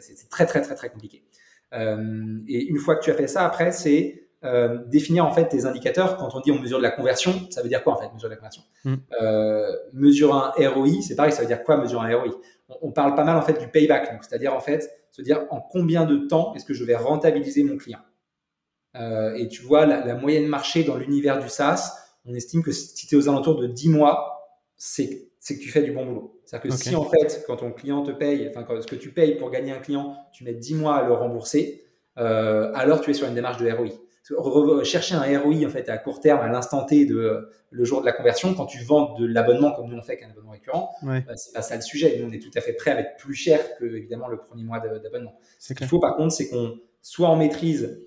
c'est 0.00 0.28
très, 0.28 0.46
très, 0.46 0.60
très, 0.60 0.74
très 0.74 0.90
compliqué. 0.90 1.24
et 1.72 2.64
une 2.66 2.78
fois 2.78 2.96
que 2.96 3.04
tu 3.04 3.10
as 3.10 3.14
fait 3.14 3.28
ça, 3.28 3.46
après, 3.46 3.70
c'est 3.70 4.27
euh, 4.44 4.78
définir 4.86 5.26
en 5.26 5.32
fait 5.32 5.48
tes 5.48 5.64
indicateurs. 5.64 6.16
Quand 6.16 6.32
on 6.36 6.40
dit 6.40 6.52
on 6.52 6.60
mesure 6.60 6.78
de 6.78 6.82
la 6.84 6.92
conversion, 6.92 7.48
ça 7.50 7.60
veut 7.60 7.68
dire 7.68 7.82
quoi 7.82 7.94
en 7.94 7.96
fait 7.96 8.12
mesure 8.14 8.28
de 8.28 8.34
la 8.34 8.36
conversion 8.36 8.62
mm. 8.84 8.94
euh, 9.20 9.76
Mesure 9.92 10.32
un 10.32 10.52
ROI, 10.56 11.02
c'est 11.02 11.16
pareil, 11.16 11.32
ça 11.32 11.40
veut 11.40 11.48
dire 11.48 11.64
quoi 11.64 11.76
mesure 11.76 12.00
un 12.00 12.16
ROI 12.16 12.40
on, 12.82 12.92
parle 12.92 13.16
pas 13.16 13.24
mal 13.24 13.36
en 13.36 13.42
fait 13.42 13.58
du 13.58 13.66
payback, 13.66 14.12
c'est-à-dire 14.22 14.54
en 14.54 14.60
fait 14.60 14.88
se 15.10 15.22
dire 15.22 15.46
en 15.50 15.60
combien 15.60 16.04
de 16.04 16.16
temps 16.16 16.54
est-ce 16.54 16.64
que 16.64 16.74
je 16.74 16.84
vais 16.84 16.94
rentabiliser 16.94 17.64
mon 17.64 17.78
client? 17.78 17.98
Euh, 18.94 19.34
et 19.34 19.48
tu 19.48 19.62
vois 19.62 19.86
la, 19.86 20.14
moyenne 20.14 20.46
marché 20.46 20.84
dans 20.84 20.96
l'univers 20.96 21.40
du 21.40 21.48
SaaS, 21.48 21.96
on 22.24 22.34
estime 22.34 22.62
que 22.62 22.70
si 22.70 23.06
tu 23.06 23.14
es 23.14 23.18
aux 23.18 23.28
alentours 23.28 23.56
de 23.56 23.66
10 23.66 23.88
mois, 23.88 24.54
c'est 24.76 25.08
que 25.48 25.54
tu 25.54 25.70
fais 25.70 25.82
du 25.82 25.92
bon 25.92 26.04
boulot. 26.04 26.40
C'est-à-dire 26.44 26.70
que 26.70 26.76
si 26.76 26.94
en 26.94 27.04
fait, 27.04 27.42
quand 27.46 27.56
ton 27.56 27.72
client 27.72 28.02
te 28.02 28.10
paye, 28.10 28.48
enfin 28.50 28.62
quand 28.62 28.80
ce 28.80 28.86
que 28.86 28.96
tu 28.96 29.12
payes 29.12 29.36
pour 29.36 29.50
gagner 29.50 29.72
un 29.72 29.78
client, 29.78 30.14
tu 30.32 30.44
mets 30.44 30.54
10 30.54 30.74
mois 30.74 30.96
à 30.96 31.06
le 31.06 31.12
rembourser, 31.12 31.84
alors 32.16 33.00
tu 33.00 33.10
es 33.10 33.14
sur 33.14 33.26
une 33.26 33.34
démarche 33.34 33.58
de 33.58 33.70
ROI 33.70 33.88
chercher 34.84 35.14
un 35.14 35.38
ROI 35.40 35.66
en 35.66 35.70
fait 35.70 35.88
à 35.88 35.98
court 35.98 36.20
terme, 36.20 36.40
à 36.40 36.48
l'instant 36.48 36.84
T 36.84 37.06
de 37.06 37.50
le 37.70 37.84
jour 37.84 38.00
de 38.00 38.06
la 38.06 38.12
conversion, 38.12 38.54
quand 38.54 38.66
tu 38.66 38.82
vends 38.82 39.14
de 39.18 39.26
l'abonnement 39.26 39.72
comme 39.72 39.88
nous 39.88 39.96
on 39.96 40.02
fait 40.02 40.16
qu'un 40.16 40.30
abonnement 40.30 40.52
récurrent, 40.52 40.90
ouais. 41.02 41.22
bah, 41.26 41.36
c'est 41.36 41.52
pas 41.52 41.62
ça 41.62 41.76
le 41.76 41.82
sujet. 41.82 42.18
Nous 42.18 42.28
on 42.28 42.32
est 42.32 42.38
tout 42.38 42.50
à 42.56 42.60
fait 42.60 42.72
prêt 42.72 42.92
à 42.92 42.94
mettre 42.94 43.16
plus 43.16 43.34
cher 43.34 43.60
que 43.78 43.84
évidemment 43.84 44.28
le 44.28 44.38
premier 44.38 44.62
mois 44.62 44.80
d'abonnement. 44.80 45.38
Ce 45.58 45.74
qu'il 45.74 45.86
faut 45.86 45.98
par 45.98 46.16
contre, 46.16 46.32
c'est 46.32 46.48
qu'on 46.48 46.78
soit 47.02 47.28
en 47.28 47.36
maîtrise 47.36 48.00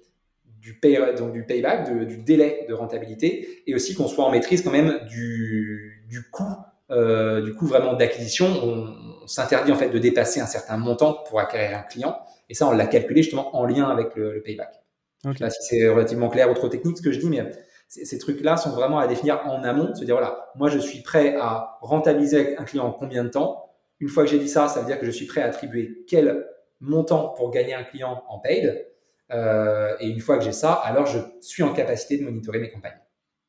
du, 0.61 0.79
pay, 0.79 0.97
donc 1.17 1.33
du 1.33 1.43
payback, 1.43 2.07
du 2.07 2.17
délai 2.17 2.65
de 2.69 2.73
rentabilité, 2.73 3.63
et 3.65 3.75
aussi 3.75 3.95
qu'on 3.95 4.07
soit 4.07 4.25
en 4.25 4.31
maîtrise 4.31 4.61
quand 4.61 4.71
même 4.71 4.99
du, 5.09 6.05
du 6.07 6.29
coût, 6.29 6.55
euh, 6.91 7.41
du 7.41 7.55
coût 7.55 7.65
vraiment 7.65 7.93
d'acquisition. 7.93 8.47
On, 8.47 9.11
s'interdit 9.27 9.71
en 9.71 9.75
fait 9.75 9.89
de 9.89 9.99
dépasser 9.99 10.41
un 10.41 10.47
certain 10.47 10.77
montant 10.77 11.13
pour 11.29 11.39
acquérir 11.39 11.77
un 11.77 11.83
client, 11.83 12.19
et 12.49 12.55
ça 12.55 12.67
on 12.67 12.71
l'a 12.71 12.87
calculé 12.87 13.21
justement 13.21 13.55
en 13.55 13.65
lien 13.65 13.87
avec 13.87 14.15
le 14.15 14.41
payback. 14.41 14.80
Okay. 15.25 15.33
Je 15.33 15.37
sais 15.37 15.43
pas 15.43 15.49
si 15.49 15.63
c'est 15.63 15.89
relativement 15.89 16.29
clair 16.29 16.49
ou 16.49 16.53
trop 16.53 16.67
technique 16.69 16.97
ce 16.97 17.03
que 17.03 17.11
je 17.11 17.19
dis, 17.19 17.29
mais 17.29 17.51
ces 17.87 18.17
trucs-là 18.17 18.57
sont 18.57 18.71
vraiment 18.71 18.99
à 18.99 19.07
définir 19.07 19.41
en 19.45 19.63
amont, 19.63 19.93
se 19.93 20.05
dire 20.05 20.15
voilà, 20.15 20.51
moi 20.55 20.69
je 20.69 20.79
suis 20.79 21.01
prêt 21.01 21.35
à 21.35 21.77
rentabiliser 21.81 22.57
un 22.57 22.63
client 22.63 22.85
en 22.85 22.91
combien 22.91 23.23
de 23.23 23.29
temps? 23.29 23.69
Une 23.99 24.07
fois 24.07 24.23
que 24.23 24.29
j'ai 24.29 24.39
dit 24.39 24.49
ça, 24.49 24.67
ça 24.67 24.79
veut 24.79 24.85
dire 24.85 24.99
que 24.99 25.05
je 25.05 25.11
suis 25.11 25.25
prêt 25.25 25.41
à 25.41 25.45
attribuer 25.45 26.05
quel 26.07 26.45
montant 26.79 27.29
pour 27.29 27.51
gagner 27.51 27.73
un 27.73 27.83
client 27.83 28.23
en 28.27 28.39
paid. 28.39 28.87
Euh, 29.31 29.95
et 29.99 30.09
une 30.09 30.19
fois 30.19 30.37
que 30.37 30.43
j'ai 30.43 30.51
ça, 30.51 30.73
alors 30.73 31.05
je 31.05 31.19
suis 31.39 31.63
en 31.63 31.73
capacité 31.73 32.17
de 32.17 32.23
monitorer 32.23 32.59
mes 32.59 32.69
campagnes. 32.69 32.99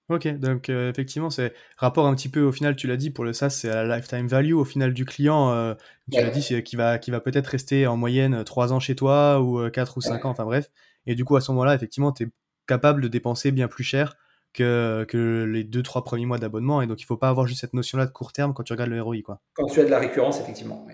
Ok, 0.08 0.28
donc 0.38 0.68
euh, 0.68 0.90
effectivement, 0.90 1.30
c'est 1.30 1.54
rapport 1.76 2.06
un 2.06 2.14
petit 2.14 2.28
peu 2.28 2.42
au 2.42 2.52
final, 2.52 2.76
tu 2.76 2.86
l'as 2.86 2.96
dit, 2.96 3.10
pour 3.10 3.24
le 3.24 3.32
SaaS, 3.32 3.50
c'est 3.50 3.70
à 3.70 3.82
la 3.84 3.96
lifetime 3.96 4.26
value 4.26 4.52
au 4.52 4.64
final 4.64 4.92
du 4.92 5.04
client. 5.04 5.50
Euh, 5.52 5.74
tu 6.10 6.20
l'as 6.20 6.30
dit, 6.30 6.62
qui 6.62 6.76
va, 6.76 6.98
qui 6.98 7.10
va 7.10 7.20
peut-être 7.20 7.46
rester 7.46 7.86
en 7.86 7.96
moyenne 7.96 8.44
3 8.44 8.72
ans 8.72 8.80
chez 8.80 8.94
toi 8.94 9.40
ou 9.40 9.70
4 9.70 9.96
ou 9.96 10.00
5 10.00 10.24
ans, 10.24 10.30
enfin 10.30 10.44
bref. 10.44 10.70
Et 11.06 11.14
du 11.14 11.24
coup, 11.24 11.36
à 11.36 11.40
ce 11.40 11.50
moment-là, 11.52 11.74
effectivement, 11.74 12.12
tu 12.12 12.24
es 12.24 12.28
capable 12.66 13.02
de 13.02 13.08
dépenser 13.08 13.50
bien 13.50 13.68
plus 13.68 13.84
cher 13.84 14.16
que, 14.52 15.04
que 15.08 15.44
les 15.44 15.64
2-3 15.64 16.04
premiers 16.04 16.26
mois 16.26 16.38
d'abonnement. 16.38 16.82
Et 16.82 16.86
donc, 16.86 17.00
il 17.00 17.04
ne 17.04 17.06
faut 17.06 17.16
pas 17.16 17.28
avoir 17.28 17.46
juste 17.46 17.60
cette 17.60 17.74
notion-là 17.74 18.06
de 18.06 18.12
court 18.12 18.32
terme 18.32 18.54
quand 18.54 18.62
tu 18.62 18.72
regardes 18.72 18.90
le 18.90 19.02
ROI. 19.02 19.22
Quoi. 19.24 19.40
Quand 19.54 19.66
tu 19.66 19.80
as 19.80 19.84
de 19.84 19.90
la 19.90 19.98
récurrence, 19.98 20.40
effectivement. 20.40 20.86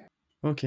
Ok, 0.42 0.66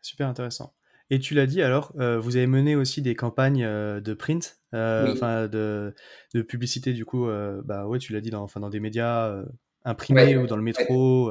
super 0.00 0.28
intéressant. 0.28 0.74
Et 1.10 1.18
tu 1.18 1.34
l'as 1.34 1.46
dit 1.46 1.60
alors, 1.60 1.92
euh, 1.98 2.18
vous 2.18 2.36
avez 2.36 2.46
mené 2.46 2.76
aussi 2.76 3.02
des 3.02 3.14
campagnes 3.14 3.62
euh, 3.62 4.00
de 4.00 4.14
print, 4.14 4.58
euh, 4.74 5.48
de, 5.48 5.94
de, 6.32 6.42
publicité 6.42 6.92
du 6.92 7.04
coup, 7.04 7.28
bah 7.64 7.86
ouais, 7.86 7.98
tu 7.98 8.12
l'as 8.12 8.20
dit 8.20 8.30
dans, 8.30 8.46
dans 8.56 8.70
des 8.70 8.80
médias 8.80 9.44
imprimés 9.84 10.36
ou 10.38 10.46
dans 10.46 10.56
le 10.56 10.62
métro, 10.62 11.30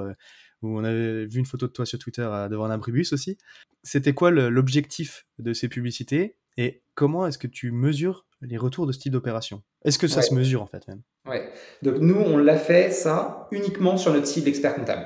où 0.61 0.79
on 0.79 0.83
avait 0.83 1.25
vu 1.25 1.39
une 1.39 1.45
photo 1.45 1.67
de 1.67 1.71
toi 1.71 1.85
sur 1.85 1.97
Twitter 1.97 2.29
devant 2.49 2.65
un 2.65 2.71
abribus 2.71 3.13
aussi. 3.13 3.37
C'était 3.81 4.13
quoi 4.13 4.31
l'objectif 4.31 5.25
de 5.39 5.53
ces 5.53 5.67
publicités? 5.67 6.37
Et 6.57 6.83
comment 6.95 7.27
est-ce 7.27 7.37
que 7.37 7.47
tu 7.47 7.71
mesures 7.71 8.25
les 8.41 8.57
retours 8.57 8.85
de 8.85 8.91
ce 8.91 8.99
type 8.99 9.13
d'opération? 9.13 9.63
Est-ce 9.85 9.97
que 9.97 10.07
ça 10.07 10.21
se 10.21 10.33
mesure 10.33 10.61
en 10.61 10.67
fait 10.67 10.87
même? 10.87 11.01
Ouais. 11.27 11.49
Donc 11.81 11.97
nous, 11.97 12.15
on 12.15 12.37
l'a 12.37 12.57
fait 12.57 12.91
ça 12.91 13.47
uniquement 13.51 13.97
sur 13.97 14.13
notre 14.13 14.27
cible 14.27 14.47
expert 14.47 14.75
comptable. 14.75 15.05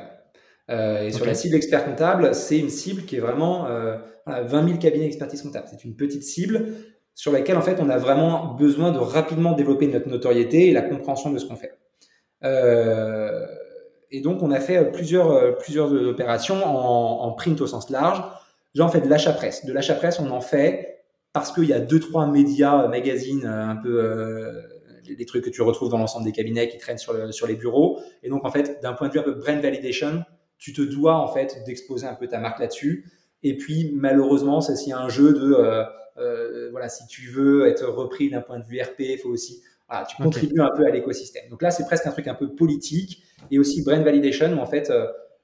Euh, 0.69 1.03
et 1.03 1.11
sur 1.11 1.25
la 1.25 1.33
cible 1.33 1.55
expert 1.55 1.85
comptable, 1.85 2.35
c'est 2.35 2.59
une 2.59 2.69
cible 2.69 3.03
qui 3.03 3.15
est 3.15 3.19
vraiment 3.19 3.67
euh, 3.67 3.97
20 4.25 4.67
000 4.67 4.79
cabinets 4.79 5.05
d'expertise 5.05 5.41
comptable. 5.41 5.67
C'est 5.69 5.85
une 5.85 5.95
petite 5.95 6.23
cible 6.23 6.73
sur 7.15 7.31
laquelle 7.31 7.57
en 7.57 7.61
fait 7.61 7.79
on 7.79 7.89
a 7.89 7.97
vraiment 7.97 8.53
besoin 8.55 8.91
de 8.91 8.99
rapidement 8.99 9.53
développer 9.53 9.87
notre 9.87 10.09
notoriété 10.09 10.67
et 10.67 10.73
la 10.73 10.81
compréhension 10.81 11.31
de 11.31 11.39
ce 11.39 11.45
qu'on 11.45 11.55
fait. 11.55 11.71
Euh, 12.43 13.45
et 14.11 14.21
donc 14.21 14.43
on 14.43 14.51
a 14.51 14.59
fait 14.59 14.91
plusieurs 14.91 15.57
plusieurs 15.57 15.91
opérations 15.91 16.63
en, 16.63 17.23
en 17.23 17.31
print 17.33 17.59
au 17.61 17.67
sens 17.67 17.89
large. 17.89 18.21
Genre 18.75 18.87
en 18.87 18.91
fait 18.91 19.01
de 19.01 19.09
l'achat 19.09 19.33
presse. 19.33 19.65
De 19.65 19.73
l'achat 19.73 19.95
presse, 19.95 20.19
on 20.19 20.29
en 20.29 20.41
fait 20.41 20.96
parce 21.39 21.51
qu'il 21.51 21.65
y 21.65 21.73
a 21.73 21.79
deux 21.79 21.99
trois 21.99 22.27
médias, 22.27 22.83
euh, 22.83 22.87
magazines, 22.87 23.45
euh, 23.45 23.69
un 23.69 23.75
peu 23.75 23.99
euh, 24.03 24.61
les 25.07 25.25
trucs 25.25 25.43
que 25.43 25.49
tu 25.49 25.61
retrouves 25.61 25.89
dans 25.89 25.97
l'ensemble 25.97 26.25
des 26.25 26.31
cabinets 26.31 26.67
qui 26.67 26.77
traînent 26.77 26.97
sur, 26.97 27.33
sur 27.33 27.47
les 27.47 27.55
bureaux. 27.55 27.99
Et 28.23 28.29
donc 28.29 28.45
en 28.45 28.51
fait, 28.51 28.81
d'un 28.81 28.93
point 28.93 29.07
de 29.07 29.13
vue 29.13 29.19
un 29.19 29.23
peu 29.23 29.33
brand 29.33 29.59
validation, 29.61 30.23
tu 30.57 30.73
te 30.73 30.81
dois 30.81 31.15
en 31.15 31.27
fait 31.27 31.63
d'exposer 31.65 32.07
un 32.07 32.15
peu 32.15 32.27
ta 32.27 32.39
marque 32.39 32.59
là-dessus. 32.59 33.05
Et 33.43 33.55
puis 33.55 33.91
malheureusement, 33.95 34.59
c'est 34.59 34.73
aussi 34.73 34.91
un 34.91 35.07
jeu 35.07 35.33
de 35.33 36.69
voilà, 36.71 36.89
si 36.89 37.07
tu 37.07 37.29
veux 37.29 37.67
être 37.67 37.85
repris 37.85 38.29
d'un 38.29 38.41
point 38.41 38.59
de 38.59 38.65
vue 38.65 38.81
RP, 38.81 38.99
il 38.99 39.17
faut 39.17 39.29
aussi 39.29 39.61
tu 40.09 40.21
contribues 40.21 40.59
un 40.59 40.71
peu 40.75 40.85
à 40.85 40.89
l'écosystème. 40.89 41.47
Donc 41.49 41.61
là, 41.61 41.71
c'est 41.71 41.85
presque 41.85 42.05
un 42.05 42.11
truc 42.11 42.27
un 42.27 42.33
peu 42.33 42.53
politique 42.53 43.23
et 43.49 43.59
aussi 43.59 43.83
brand 43.83 44.03
validation 44.03 44.51
où 44.57 44.59
en 44.59 44.65
fait 44.65 44.91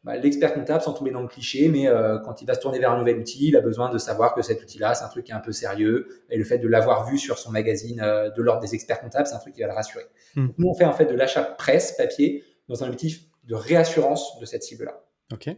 bah, 0.03 0.17
l'expert 0.17 0.53
comptable, 0.53 0.83
sans 0.83 0.91
tomber 0.91 1.11
dans 1.11 1.21
le 1.21 1.29
cliché, 1.29 1.69
mais 1.69 1.87
euh, 1.87 2.19
quand 2.19 2.41
il 2.41 2.45
va 2.45 2.55
se 2.55 2.59
tourner 2.59 2.77
vers 2.77 2.91
un 2.91 2.97
nouvel 2.97 3.19
outil, 3.19 3.47
il 3.47 3.55
a 3.55 3.61
besoin 3.61 3.89
de 3.89 3.97
savoir 3.97 4.33
que 4.33 4.41
cet 4.41 4.61
outil-là, 4.61 4.95
c'est 4.95 5.05
un 5.05 5.07
truc 5.07 5.25
qui 5.25 5.31
est 5.31 5.35
un 5.35 5.39
peu 5.39 5.53
sérieux. 5.53 6.09
Et 6.29 6.37
le 6.37 6.43
fait 6.43 6.57
de 6.57 6.67
l'avoir 6.67 7.05
vu 7.05 7.17
sur 7.17 7.37
son 7.37 7.51
magazine 7.51 8.01
euh, 8.01 8.29
de 8.29 8.41
l'ordre 8.41 8.61
des 8.61 8.75
experts 8.75 8.99
comptables, 8.99 9.27
c'est 9.27 9.35
un 9.35 9.39
truc 9.39 9.53
qui 9.53 9.61
va 9.61 9.67
le 9.67 9.73
rassurer. 9.73 10.03
Hmm. 10.35 10.47
nous, 10.57 10.67
on 10.67 10.73
fait 10.73 10.83
en 10.83 10.91
fait 10.91 11.05
de 11.05 11.15
l'achat 11.15 11.43
presse, 11.43 11.93
papier, 11.93 12.43
dans 12.67 12.83
un 12.83 12.87
objectif 12.87 13.21
de 13.45 13.55
réassurance 13.55 14.39
de 14.39 14.45
cette 14.45 14.63
cible-là. 14.63 15.03
Ok. 15.31 15.55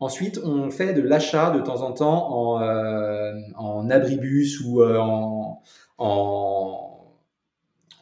Ensuite, 0.00 0.40
on 0.42 0.70
fait 0.70 0.92
de 0.92 1.02
l'achat 1.02 1.50
de 1.50 1.60
temps 1.60 1.82
en 1.82 1.92
temps 1.92 2.32
en, 2.32 2.62
euh, 2.62 3.32
en 3.56 3.90
abribus 3.90 4.60
ou 4.64 4.82
en, 4.82 5.62
en, 5.98 7.14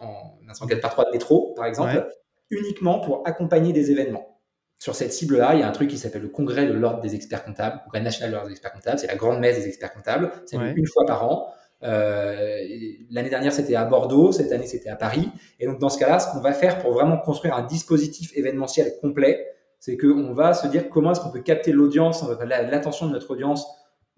en 0.01 0.55
104 0.55 0.81
par 0.81 0.91
3 0.91 1.05
de 1.07 1.11
métro, 1.11 1.53
par 1.55 1.67
exemple, 1.67 2.07
uniquement 2.51 3.01
pour 3.01 3.27
accompagner 3.27 3.73
des 3.73 3.91
événements 3.91 4.36
sur 4.79 4.95
cette 4.95 5.13
cible-là, 5.13 5.55
il 5.55 5.61
y 5.61 5.63
a 5.63 5.69
un 5.69 5.73
truc 5.73 5.89
qui 5.89 5.99
s'appelle 5.99 6.23
le 6.23 6.29
congrès 6.29 6.67
de 6.67 6.73
l'ordre 6.73 7.01
des 7.01 7.15
experts 7.15 7.45
comptables, 7.45 7.77
le 7.77 7.85
congrès 7.85 8.01
national 8.03 8.31
de 8.31 8.35
l'ordre 8.35 8.49
des 8.49 8.53
experts 8.53 8.73
comptables. 8.73 8.99
C'est 8.99 9.07
la 9.07 9.17
grande 9.17 9.41
messe 9.41 9.57
des 9.57 9.69
experts 9.69 9.93
comptables. 9.93 10.31
C'est 10.45 10.57
une 10.57 10.87
fois 10.87 11.05
par 11.07 11.25
an. 11.25 11.49
Euh, 11.83 12.59
L'année 13.11 13.31
dernière, 13.31 13.53
c'était 13.53 13.75
à 13.75 13.85
Bordeaux. 13.85 14.33
Cette 14.33 14.53
année, 14.53 14.67
c'était 14.67 14.91
à 14.91 14.97
Paris. 14.97 15.29
Et 15.61 15.67
donc, 15.67 15.79
dans 15.79 15.89
ce 15.89 15.99
cas-là, 15.99 16.19
ce 16.19 16.31
qu'on 16.31 16.41
va 16.41 16.53
faire 16.53 16.79
pour 16.79 16.93
vraiment 16.93 17.19
construire 17.19 17.55
un 17.55 17.63
dispositif 17.63 18.33
événementiel 18.37 18.93
complet, 19.01 19.47
c'est 19.79 19.97
qu'on 19.97 20.33
va 20.33 20.53
se 20.53 20.67
dire 20.67 20.89
comment 20.91 21.13
est-ce 21.13 21.21
qu'on 21.21 21.31
peut 21.31 21.43
capter 21.43 21.73
l'audience, 21.73 22.25
l'attention 22.45 23.07
de 23.07 23.13
notre 23.13 23.31
audience 23.31 23.67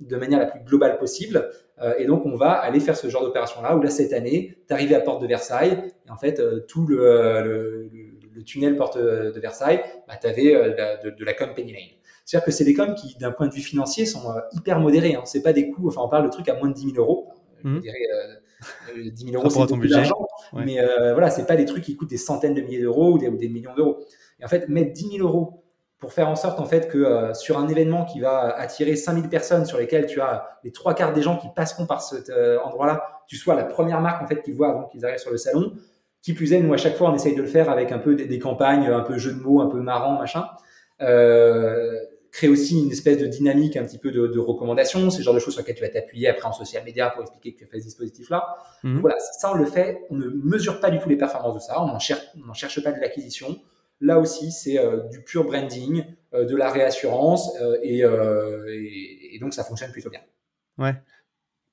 de 0.00 0.16
manière 0.16 0.38
la 0.38 0.46
plus 0.46 0.60
globale 0.60 0.98
possible. 0.98 1.50
Euh, 1.80 1.94
et 1.98 2.06
donc, 2.06 2.24
on 2.24 2.36
va 2.36 2.50
aller 2.50 2.80
faire 2.80 2.96
ce 2.96 3.08
genre 3.08 3.22
d'opération-là, 3.22 3.76
où 3.76 3.82
là, 3.82 3.90
cette 3.90 4.12
année, 4.12 4.58
tu 4.66 4.74
arrives 4.74 4.92
à 4.92 5.00
Porte 5.00 5.20
de 5.20 5.26
Versailles, 5.26 5.92
et 6.06 6.10
en 6.10 6.16
fait, 6.16 6.40
euh, 6.40 6.64
tout 6.68 6.86
le, 6.86 6.96
le, 6.96 7.90
le 7.92 8.17
tunnel 8.42 8.76
porte 8.76 8.98
de 8.98 9.40
Versailles, 9.40 9.82
bah, 10.06 10.14
tu 10.20 10.26
avais 10.26 10.54
euh, 10.54 10.98
de, 11.04 11.10
de, 11.10 11.24
la 11.24 11.34
com 11.34 11.50
Penny 11.54 11.72
Lane. 11.72 11.82
C'est-à-dire 12.24 12.44
que 12.44 12.50
c'est 12.50 12.64
des 12.64 12.74
coms 12.74 12.94
qui, 12.94 13.16
d'un 13.18 13.32
point 13.32 13.46
de 13.46 13.54
vue 13.54 13.62
financier, 13.62 14.06
sont 14.06 14.30
euh, 14.30 14.40
hyper 14.52 14.80
modérés. 14.80 15.14
Hein. 15.14 15.22
C'est 15.24 15.42
pas 15.42 15.52
des 15.52 15.70
coûts, 15.70 15.88
enfin, 15.88 16.02
on 16.04 16.08
parle 16.08 16.24
de 16.24 16.30
trucs 16.30 16.48
à 16.48 16.54
moins 16.54 16.68
de 16.68 16.74
10 16.74 16.92
000 16.92 16.96
euros. 16.96 17.32
Je 17.62 17.68
mmh. 17.68 17.80
dirais, 17.80 19.10
10 19.12 19.24
000 19.24 19.36
euros, 19.36 19.50
c'est 19.50 19.74
beaucoup 19.74 19.86
d'argent. 19.86 20.26
Mais 20.52 20.80
euh, 20.80 21.12
voilà, 21.12 21.30
c'est 21.30 21.46
pas 21.46 21.56
des 21.56 21.64
trucs 21.64 21.84
qui 21.84 21.96
coûtent 21.96 22.10
des 22.10 22.16
centaines 22.16 22.54
de 22.54 22.60
milliers 22.60 22.80
d'euros 22.80 23.12
ou 23.12 23.18
des, 23.18 23.48
millions 23.48 23.74
d'euros. 23.74 24.04
Et 24.40 24.44
en 24.44 24.48
fait, 24.48 24.68
mettre 24.68 24.92
10 24.92 25.16
000 25.16 25.26
euros 25.26 25.64
pour 25.98 26.12
faire 26.12 26.28
en 26.28 26.36
sorte 26.36 26.60
en 26.60 26.64
fait 26.64 26.86
que 26.86 27.32
sur 27.34 27.58
un 27.58 27.66
événement 27.66 28.04
qui 28.04 28.20
va 28.20 28.56
attirer 28.56 28.94
5000 28.94 29.28
personnes 29.28 29.64
sur 29.64 29.78
lesquelles 29.78 30.06
tu 30.06 30.20
as 30.20 30.60
les 30.62 30.70
trois 30.70 30.94
quarts 30.94 31.12
des 31.12 31.22
gens 31.22 31.36
qui 31.36 31.48
passeront 31.56 31.86
par 31.86 32.02
cet 32.02 32.30
endroit-là, 32.64 33.02
tu 33.26 33.36
sois 33.36 33.56
la 33.56 33.64
première 33.64 34.00
marque 34.00 34.22
en 34.22 34.26
fait 34.28 34.40
qu'ils 34.42 34.54
voient 34.54 34.70
avant 34.70 34.84
qu'ils 34.84 35.04
arrivent 35.04 35.18
sur 35.18 35.32
le 35.32 35.38
salon, 35.38 35.72
qui 36.22 36.32
plus 36.32 36.52
est, 36.52 36.60
nous, 36.60 36.72
à 36.72 36.76
chaque 36.76 36.96
fois, 36.96 37.10
on 37.10 37.14
essaye 37.14 37.34
de 37.34 37.42
le 37.42 37.48
faire 37.48 37.70
avec 37.70 37.92
un 37.92 37.98
peu 37.98 38.14
des, 38.14 38.38
campagnes, 38.38 38.86
un 38.86 39.00
peu 39.00 39.18
jeu 39.18 39.32
de 39.32 39.40
mots, 39.40 39.60
un 39.60 39.68
peu 39.68 39.80
marrant, 39.80 40.18
machin. 40.18 40.46
Euh, 41.00 41.96
créer 42.30 42.50
aussi 42.50 42.78
une 42.82 42.90
espèce 42.90 43.18
de 43.18 43.26
dynamique, 43.26 43.76
un 43.76 43.84
petit 43.84 43.98
peu 43.98 44.10
de, 44.10 44.26
de 44.26 44.38
recommandation, 44.38 45.10
c'est 45.10 45.18
le 45.18 45.24
genre 45.24 45.34
de 45.34 45.38
choses 45.38 45.54
sur 45.54 45.62
lesquelles 45.62 45.76
tu 45.76 45.82
vas 45.82 45.88
t'appuyer 45.88 46.28
après 46.28 46.46
en 46.46 46.52
social 46.52 46.84
media 46.84 47.10
pour 47.10 47.22
expliquer 47.22 47.54
que 47.54 47.58
tu 47.58 47.64
as 47.64 47.66
fait 47.68 47.80
ce 47.80 47.84
dispositif-là. 47.86 48.56
Mhm. 48.82 49.00
Voilà, 49.00 49.18
ça, 49.18 49.52
on 49.52 49.54
le 49.54 49.64
fait. 49.64 50.06
On 50.10 50.16
ne 50.16 50.28
mesure 50.28 50.80
pas 50.80 50.90
du 50.90 50.98
tout 50.98 51.08
les 51.08 51.16
performances 51.16 51.54
de 51.54 51.60
ça. 51.60 51.82
On 51.82 51.86
n'en 51.86 51.98
cherche, 51.98 52.22
cherche 52.54 52.82
pas 52.82 52.92
de 52.92 53.00
l'acquisition. 53.00 53.58
Là 54.00 54.18
aussi, 54.18 54.52
c'est 54.52 54.78
euh, 54.78 55.08
du 55.08 55.22
pur 55.22 55.44
branding, 55.44 56.04
euh, 56.34 56.44
de 56.44 56.54
la 56.54 56.70
réassurance, 56.70 57.50
euh, 57.60 57.78
et, 57.82 57.98
et, 57.98 59.34
et, 59.34 59.38
donc 59.40 59.54
ça 59.54 59.64
fonctionne 59.64 59.90
plutôt 59.90 60.10
bien. 60.10 60.20
Ouais. 60.78 60.94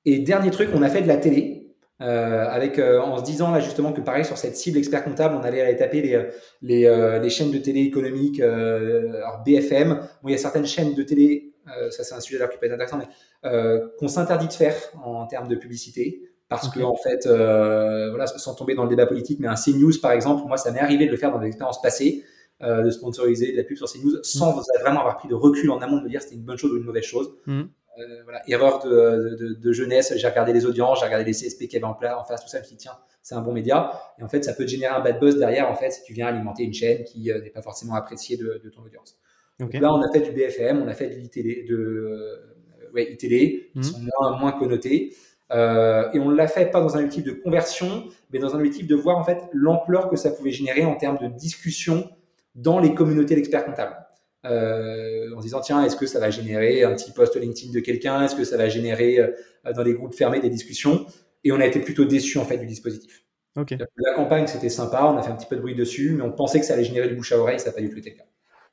Et 0.04 0.18
dernier 0.18 0.50
truc, 0.50 0.70
on 0.74 0.82
a 0.82 0.88
fait 0.88 1.02
de 1.02 1.08
la 1.08 1.16
télé. 1.16 1.55
Avec 1.98 2.78
en 2.78 3.18
se 3.18 3.24
disant 3.24 3.50
là 3.50 3.60
justement 3.60 3.92
que 3.92 4.00
pareil 4.00 4.24
sur 4.24 4.36
cette 4.36 4.56
cible 4.56 4.78
expert 4.78 5.02
comptable, 5.04 5.34
on 5.34 5.42
allait 5.42 5.62
aller 5.62 5.76
taper 5.76 6.02
les 6.02 6.26
les, 6.62 7.20
les 7.22 7.30
chaînes 7.30 7.50
de 7.50 7.58
télé 7.58 7.80
économiques, 7.80 8.40
alors 8.40 9.42
BFM. 9.44 10.00
Bon, 10.22 10.28
il 10.28 10.32
y 10.32 10.34
a 10.34 10.38
certaines 10.38 10.66
chaînes 10.66 10.94
de 10.94 11.02
télé, 11.02 11.54
ça 11.90 12.04
c'est 12.04 12.14
un 12.14 12.20
sujet 12.20 12.38
d'ailleurs 12.38 12.52
qui 12.52 12.58
peut 12.58 12.66
être 12.66 12.72
intéressant, 12.72 12.98
mais 12.98 13.80
qu'on 13.98 14.08
s'interdit 14.08 14.48
de 14.48 14.52
faire 14.52 14.74
en 15.02 15.26
termes 15.26 15.48
de 15.48 15.56
publicité 15.56 16.22
parce 16.48 16.68
que 16.68 16.80
en 16.80 16.96
fait, 16.96 17.26
voilà, 17.26 18.26
sans 18.26 18.54
tomber 18.54 18.74
dans 18.74 18.84
le 18.84 18.90
débat 18.90 19.06
politique, 19.06 19.40
mais 19.40 19.48
un 19.48 19.56
CNews 19.56 19.98
par 20.02 20.12
exemple, 20.12 20.46
moi 20.46 20.58
ça 20.58 20.72
m'est 20.72 20.80
arrivé 20.80 21.06
de 21.06 21.10
le 21.10 21.16
faire 21.16 21.32
dans 21.32 21.38
des 21.38 21.46
expériences 21.46 21.80
passées. 21.80 22.24
Euh, 22.62 22.82
de 22.82 22.90
sponsoriser 22.90 23.52
de 23.52 23.58
la 23.58 23.64
pub 23.64 23.76
sur 23.76 23.86
CNews 23.86 24.22
sans 24.22 24.56
mm. 24.56 24.62
vraiment 24.80 25.00
avoir 25.00 25.18
pris 25.18 25.28
de 25.28 25.34
recul 25.34 25.70
en 25.70 25.78
amont 25.80 25.98
de 25.98 26.04
me 26.04 26.08
dire 26.08 26.22
c'était 26.22 26.36
une 26.36 26.42
bonne 26.44 26.56
chose 26.56 26.72
ou 26.72 26.78
une 26.78 26.84
mauvaise 26.84 27.04
chose. 27.04 27.36
Mm. 27.44 27.64
Euh, 27.98 28.22
voilà, 28.24 28.42
erreur 28.48 28.84
de, 28.84 29.36
de, 29.38 29.54
de 29.54 29.72
jeunesse, 29.72 30.12
j'ai 30.16 30.28
regardé 30.28 30.52
les 30.52 30.66
audiences, 30.66 31.00
j'ai 31.00 31.06
regardé 31.06 31.24
les 31.24 31.32
CSP 31.32 31.60
qu'il 31.60 31.72
y 31.72 31.76
avait 31.76 31.84
en, 31.84 31.94
place, 31.94 32.14
en 32.14 32.24
face, 32.24 32.42
tout 32.42 32.48
ça, 32.48 32.58
je 32.58 32.62
me 32.62 32.66
suis 32.66 32.76
dit, 32.76 32.82
tiens, 32.82 32.98
c'est 33.22 33.34
un 33.34 33.40
bon 33.40 33.52
média. 33.52 33.92
Et 34.18 34.22
en 34.22 34.28
fait, 34.28 34.44
ça 34.44 34.52
peut 34.52 34.64
te 34.64 34.70
générer 34.70 34.94
un 34.94 35.00
bad 35.00 35.18
buzz 35.18 35.36
derrière, 35.36 35.70
en 35.70 35.74
fait, 35.74 35.90
si 35.90 36.02
tu 36.04 36.12
viens 36.12 36.26
alimenter 36.26 36.64
une 36.64 36.74
chaîne 36.74 37.04
qui 37.04 37.30
euh, 37.32 37.40
n'est 37.40 37.50
pas 37.50 37.62
forcément 37.62 37.94
appréciée 37.94 38.36
de, 38.36 38.60
de 38.62 38.70
ton 38.70 38.82
audience. 38.82 39.16
Donc 39.58 39.72
là, 39.74 39.92
on 39.92 40.02
a 40.02 40.12
fait 40.12 40.20
du 40.20 40.32
BFM, 40.32 40.82
on 40.82 40.88
a 40.88 40.94
fait 40.94 41.08
de 41.08 41.14
l'ITD, 41.14 41.66
de, 41.66 41.74
euh, 41.74 42.90
ouais, 42.94 43.12
ITD, 43.12 43.70
qui 43.72 43.78
mm. 43.78 43.82
sont 43.82 44.00
moins, 44.00 44.38
moins 44.38 44.52
connotés. 44.52 45.14
Euh, 45.52 46.10
et 46.12 46.18
on 46.18 46.30
l'a 46.30 46.48
fait 46.48 46.70
pas 46.70 46.80
dans 46.80 46.96
un 46.96 47.00
objectif 47.00 47.24
de 47.24 47.32
conversion, 47.32 48.04
mais 48.32 48.38
dans 48.38 48.54
un 48.54 48.58
objectif 48.58 48.86
de 48.86 48.96
voir 48.96 49.16
en 49.16 49.24
fait 49.24 49.38
l'ampleur 49.52 50.08
que 50.08 50.16
ça 50.16 50.30
pouvait 50.30 50.50
générer 50.50 50.84
en 50.84 50.96
termes 50.96 51.18
de 51.18 51.28
discussion 51.28 52.10
dans 52.54 52.80
les 52.80 52.94
communautés 52.94 53.36
d'experts 53.36 53.64
comptables. 53.64 53.96
Euh, 54.44 55.34
en 55.34 55.38
se 55.38 55.46
disant 55.46 55.60
tiens 55.60 55.82
est-ce 55.84 55.96
que 55.96 56.06
ça 56.06 56.20
va 56.20 56.30
générer 56.30 56.84
un 56.84 56.94
petit 56.94 57.10
post 57.10 57.36
LinkedIn 57.36 57.72
de 57.72 57.80
quelqu'un? 57.80 58.22
Est-ce 58.22 58.36
que 58.36 58.44
ça 58.44 58.56
va 58.56 58.68
générer 58.68 59.18
euh, 59.18 59.72
dans 59.72 59.82
les 59.82 59.94
groupes 59.94 60.14
fermés 60.14 60.40
des 60.40 60.50
discussions? 60.50 61.06
Et 61.42 61.52
on 61.52 61.60
a 61.60 61.66
été 61.66 61.80
plutôt 61.80 62.04
déçus 62.04 62.38
en 62.38 62.44
fait 62.44 62.58
du 62.58 62.66
dispositif. 62.66 63.22
Okay. 63.58 63.78
la 63.78 64.12
campagne 64.12 64.46
c'était 64.46 64.68
sympa 64.68 65.10
on 65.10 65.16
a 65.16 65.22
fait 65.22 65.30
un 65.30 65.34
petit 65.34 65.46
peu 65.46 65.56
de 65.56 65.62
bruit 65.62 65.74
dessus 65.74 66.12
mais 66.12 66.22
on 66.22 66.30
pensait 66.30 66.60
que 66.60 66.66
ça 66.66 66.74
allait 66.74 66.84
générer 66.84 67.08
du 67.08 67.14
bouche 67.14 67.32
à 67.32 67.38
oreille 67.38 67.58
ça 67.58 67.70
n'a 67.70 67.72
pas 67.72 67.80
du 67.80 67.88
tout 67.88 67.96
été 67.96 68.10
le 68.10 68.16
cas 68.16 68.24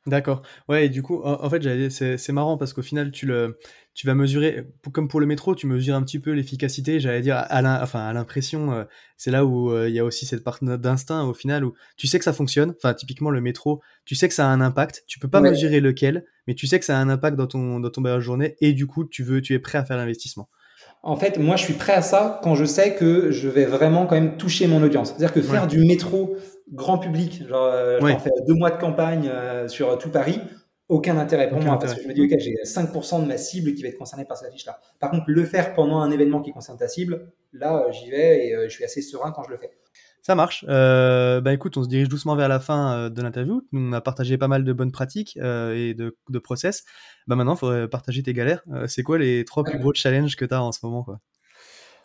D'accord. 0.06 0.42
Ouais, 0.68 0.88
et 0.88 0.90
du 0.90 1.02
coup, 1.02 1.22
en, 1.24 1.50
fait, 1.50 1.90
c'est 1.90 2.32
marrant 2.34 2.58
parce 2.58 2.74
qu'au 2.74 2.82
final, 2.82 3.12
tu 3.12 3.26
le, 3.26 3.58
tu 3.94 4.06
vas 4.06 4.16
mesurer, 4.16 4.68
comme 4.92 5.08
pour 5.08 5.22
le 5.22 5.26
métro, 5.26 5.56
tu 5.56 5.66
mesures 5.66 5.96
un 5.96 6.04
petit 6.04 6.20
peu 6.20 6.32
l'efficacité, 6.32 7.00
j'allais 7.00 7.22
dire, 7.22 7.38
à 7.38 7.82
enfin, 7.82 8.02
à 8.02 8.12
l'impression, 8.12 8.74
euh, 8.74 8.84
c'est 9.16 9.32
là 9.32 9.46
où 9.46 9.72
euh, 9.72 9.88
il 9.88 9.96
y 9.96 10.00
a 10.00 10.04
aussi 10.04 10.26
cette 10.26 10.44
part 10.44 10.58
d'instinct 10.62 11.24
au 11.24 11.34
final 11.34 11.64
où 11.64 11.74
tu 11.96 12.08
sais 12.08 12.20
que 12.20 12.26
ça 12.26 12.34
fonctionne. 12.34 12.74
Enfin, 12.76 12.94
typiquement, 12.94 13.30
le 13.30 13.40
métro, 13.40 13.82
tu 14.04 14.16
sais 14.16 14.28
que 14.28 14.34
ça 14.34 14.46
a 14.46 14.50
un 14.50 14.60
impact. 14.60 15.06
Tu 15.08 15.20
peux 15.20 15.30
pas 15.30 15.40
mesurer 15.40 15.80
lequel, 15.80 16.26
mais 16.48 16.54
tu 16.56 16.68
sais 16.68 16.80
que 16.80 16.86
ça 16.86 16.98
a 16.98 17.02
un 17.02 17.08
impact 17.08 17.38
dans 17.38 17.48
ton, 17.48 17.80
dans 17.80 17.90
ton 17.90 18.02
de 18.02 18.20
journée 18.20 18.56
et 18.60 18.74
du 18.74 18.88
coup, 18.88 19.06
tu 19.06 19.24
veux, 19.24 19.42
tu 19.42 19.54
es 19.54 19.60
prêt 19.60 19.78
à 19.78 19.86
faire 19.86 19.96
l'investissement. 19.96 20.50
En 21.02 21.16
fait, 21.16 21.38
moi, 21.38 21.56
je 21.56 21.64
suis 21.64 21.74
prêt 21.74 21.94
à 21.94 22.02
ça 22.02 22.40
quand 22.44 22.56
je 22.56 22.66
sais 22.66 22.96
que 22.96 23.32
je 23.32 23.48
vais 23.50 23.66
vraiment 23.66 24.06
quand 24.06 24.16
même 24.16 24.38
toucher 24.38 24.68
mon 24.68 24.82
audience. 24.82 25.10
C'est-à-dire 25.10 25.34
que 25.34 25.42
faire 25.42 25.68
du 25.68 25.80
métro 25.80 26.38
grand 26.72 26.98
public, 26.98 27.48
genre, 27.48 27.66
euh, 27.66 28.00
faire 28.00 28.32
deux 28.48 28.54
mois 28.54 28.72
de 28.72 28.80
campagne 28.80 29.30
euh, 29.32 29.68
sur 29.68 29.98
tout 29.98 30.10
Paris, 30.10 30.40
aucun 30.90 31.18
intérêt 31.18 31.50
pour 31.50 31.60
moi 31.60 31.80
parce 31.80 31.94
que 31.94 32.02
je 32.02 32.08
me 32.08 32.14
dis, 32.14 32.22
ok, 32.22 32.40
j'ai 32.40 32.56
5% 32.64 33.22
de 33.22 33.28
ma 33.28 33.38
cible 33.38 33.74
qui 33.74 33.84
va 33.84 33.90
être 33.90 33.98
concernée 33.98 34.26
par 34.26 34.38
cette 34.38 34.50
affiche-là. 34.50 34.80
Par 35.00 35.12
contre, 35.12 35.26
le 35.28 35.44
faire 35.46 35.74
pendant 35.74 36.00
un 36.00 36.12
événement 36.12 36.42
qui 36.42 36.52
concerne 36.52 36.78
ta 36.78 36.88
cible, 36.88 37.32
là, 37.52 37.84
euh, 37.88 37.92
j'y 37.92 38.10
vais 38.10 38.48
et 38.48 38.56
je 38.64 38.70
suis 38.70 38.84
assez 38.84 39.02
serein 39.02 39.32
quand 39.32 39.44
je 39.44 39.52
le 39.52 39.58
fais. 39.58 39.72
Ça 40.24 40.36
marche. 40.36 40.64
Euh, 40.70 41.42
bah 41.42 41.52
écoute, 41.52 41.76
on 41.76 41.84
se 41.84 41.90
dirige 41.90 42.08
doucement 42.08 42.38
vers 42.38 42.48
la 42.48 42.62
fin 42.62 43.10
de 43.10 43.22
l'interview. 43.22 43.68
On 43.74 43.92
a 43.92 44.00
partagé 44.00 44.38
pas 44.38 44.48
mal 44.48 44.64
de 44.64 44.72
bonnes 44.72 44.94
pratiques 44.94 45.38
euh, 45.42 45.76
et 45.76 45.94
de, 45.94 46.16
de, 46.30 46.40
process. 46.40 46.86
Bah 47.28 47.36
maintenant, 47.36 47.56
il 47.56 47.58
faudrait 47.58 47.90
partager 47.90 48.24
tes 48.24 48.34
galères. 48.34 48.64
Euh, 48.72 48.88
c'est 48.88 49.04
quoi 49.04 49.18
les 49.18 49.44
trois 49.44 49.66
plus 49.66 49.78
gros 49.78 49.94
challenges 49.94 50.38
que 50.38 50.46
tu 50.46 50.54
as 50.54 50.64
en 50.64 50.72
ce 50.72 50.80
moment 50.84 51.04
quoi? 51.04 51.20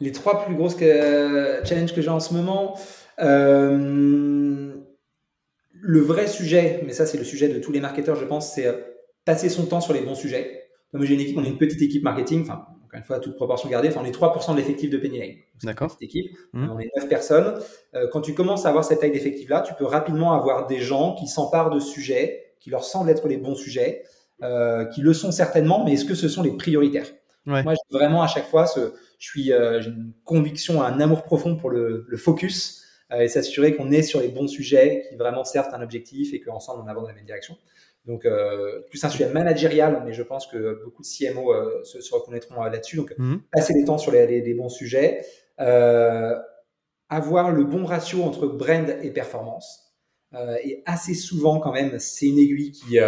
Les 0.00 0.10
trois 0.10 0.44
plus 0.44 0.56
grosses 0.56 0.76
challenges 0.78 1.94
que 1.94 2.02
j'ai 2.02 2.08
en 2.08 2.18
ce 2.18 2.34
moment. 2.34 2.76
Le 3.18 4.80
vrai 6.00 6.26
sujet, 6.26 6.82
mais 6.86 6.92
ça 6.92 7.06
c'est 7.06 7.18
le 7.18 7.24
sujet 7.24 7.48
de 7.48 7.58
tous 7.58 7.72
les 7.72 7.80
marketeurs, 7.80 8.16
je 8.16 8.24
pense, 8.24 8.54
c'est 8.54 8.66
passer 9.24 9.48
son 9.48 9.66
temps 9.66 9.80
sur 9.80 9.92
les 9.92 10.00
bons 10.00 10.14
sujets. 10.14 10.64
Comme 10.92 11.02
j'ai 11.04 11.14
une 11.14 11.20
équipe, 11.20 11.36
on 11.36 11.44
est 11.44 11.48
une 11.48 11.58
petite 11.58 11.82
équipe 11.82 12.02
marketing, 12.02 12.42
enfin 12.42 12.66
encore 12.88 12.98
une 12.98 13.04
fois, 13.04 13.18
toute 13.20 13.36
proportion 13.36 13.68
gardée, 13.68 13.88
enfin, 13.88 14.00
on 14.02 14.06
est 14.06 14.16
3% 14.16 14.52
de 14.52 14.56
l'effectif 14.56 14.88
de 14.88 14.96
Penny 14.96 15.18
Lane. 15.18 15.34
D'accord. 15.62 15.90
Cette 15.90 16.02
équipe, 16.02 16.30
mmh. 16.54 16.70
on 16.70 16.78
est 16.78 16.90
9 16.96 17.08
personnes. 17.08 17.60
Euh, 17.94 18.08
quand 18.10 18.22
tu 18.22 18.32
commences 18.32 18.64
à 18.64 18.70
avoir 18.70 18.82
cette 18.82 19.00
taille 19.00 19.10
d'effectif-là, 19.10 19.60
tu 19.60 19.74
peux 19.74 19.84
rapidement 19.84 20.32
avoir 20.32 20.66
des 20.66 20.80
gens 20.80 21.14
qui 21.14 21.26
s'emparent 21.26 21.68
de 21.68 21.80
sujets, 21.80 22.54
qui 22.60 22.70
leur 22.70 22.84
semblent 22.84 23.10
être 23.10 23.28
les 23.28 23.36
bons 23.36 23.54
sujets, 23.54 24.04
euh, 24.42 24.86
qui 24.86 25.02
le 25.02 25.12
sont 25.12 25.32
certainement, 25.32 25.84
mais 25.84 25.92
est-ce 25.92 26.06
que 26.06 26.14
ce 26.14 26.28
sont 26.28 26.42
les 26.42 26.52
prioritaires? 26.52 27.08
Moi, 27.44 27.74
vraiment 27.90 28.22
à 28.22 28.26
chaque 28.26 28.46
fois, 28.46 28.66
ce, 28.66 28.92
je 29.18 29.26
suis, 29.26 29.52
euh, 29.52 29.80
j'ai 29.80 29.90
une 29.90 30.12
conviction, 30.24 30.82
un 30.82 31.00
amour 31.00 31.24
profond 31.24 31.56
pour 31.56 31.70
le, 31.70 32.04
le 32.06 32.16
focus 32.16 32.84
et 33.10 33.28
s'assurer 33.28 33.74
qu'on 33.74 33.90
est 33.90 34.02
sur 34.02 34.20
les 34.20 34.28
bons 34.28 34.48
sujets 34.48 35.06
qui 35.08 35.16
vraiment 35.16 35.44
servent 35.44 35.72
un 35.72 35.80
objectif 35.82 36.34
et 36.34 36.40
qu'ensemble 36.40 36.82
on 36.84 36.88
avance 36.88 37.04
dans 37.04 37.08
la 37.08 37.14
même 37.14 37.24
direction. 37.24 37.56
Donc, 38.08 38.24
euh, 38.24 38.80
plus 38.88 39.04
un 39.04 39.10
sujet 39.10 39.28
managérial, 39.28 40.02
mais 40.06 40.14
je 40.14 40.22
pense 40.22 40.46
que 40.46 40.82
beaucoup 40.82 41.02
de 41.02 41.06
CMO 41.06 41.52
euh, 41.52 41.84
se, 41.84 42.14
reconnaîtront 42.14 42.64
euh, 42.64 42.70
là-dessus. 42.70 42.96
Donc, 42.96 43.12
mhm. 43.18 43.42
passer 43.52 43.74
les 43.74 43.84
temps 43.84 43.98
sur 43.98 44.10
les, 44.10 44.54
bons 44.54 44.70
sujets, 44.70 45.20
avoir 47.10 47.52
le 47.52 47.64
bon 47.64 47.84
ratio 47.84 48.22
entre 48.22 48.46
brand 48.46 48.96
et 49.02 49.10
performance. 49.10 49.94
et 50.64 50.82
assez 50.86 51.14
souvent, 51.14 51.60
quand 51.60 51.72
même, 51.72 51.98
c'est 51.98 52.26
une 52.26 52.38
aiguille 52.38 52.72
qui, 52.72 52.98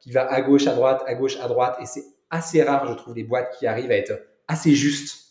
qui 0.00 0.10
va 0.10 0.30
à 0.30 0.40
gauche, 0.42 0.66
à 0.66 0.74
droite, 0.74 1.02
à 1.06 1.14
gauche, 1.14 1.38
à 1.40 1.48
droite. 1.48 1.78
Et 1.80 1.86
c'est 1.86 2.04
assez 2.28 2.62
rare, 2.62 2.86
je 2.86 2.94
trouve, 2.94 3.14
des 3.14 3.24
boîtes 3.24 3.56
qui 3.58 3.66
arrivent 3.66 3.90
à 3.90 3.96
être 3.96 4.20
assez 4.48 4.74
justes 4.74 5.30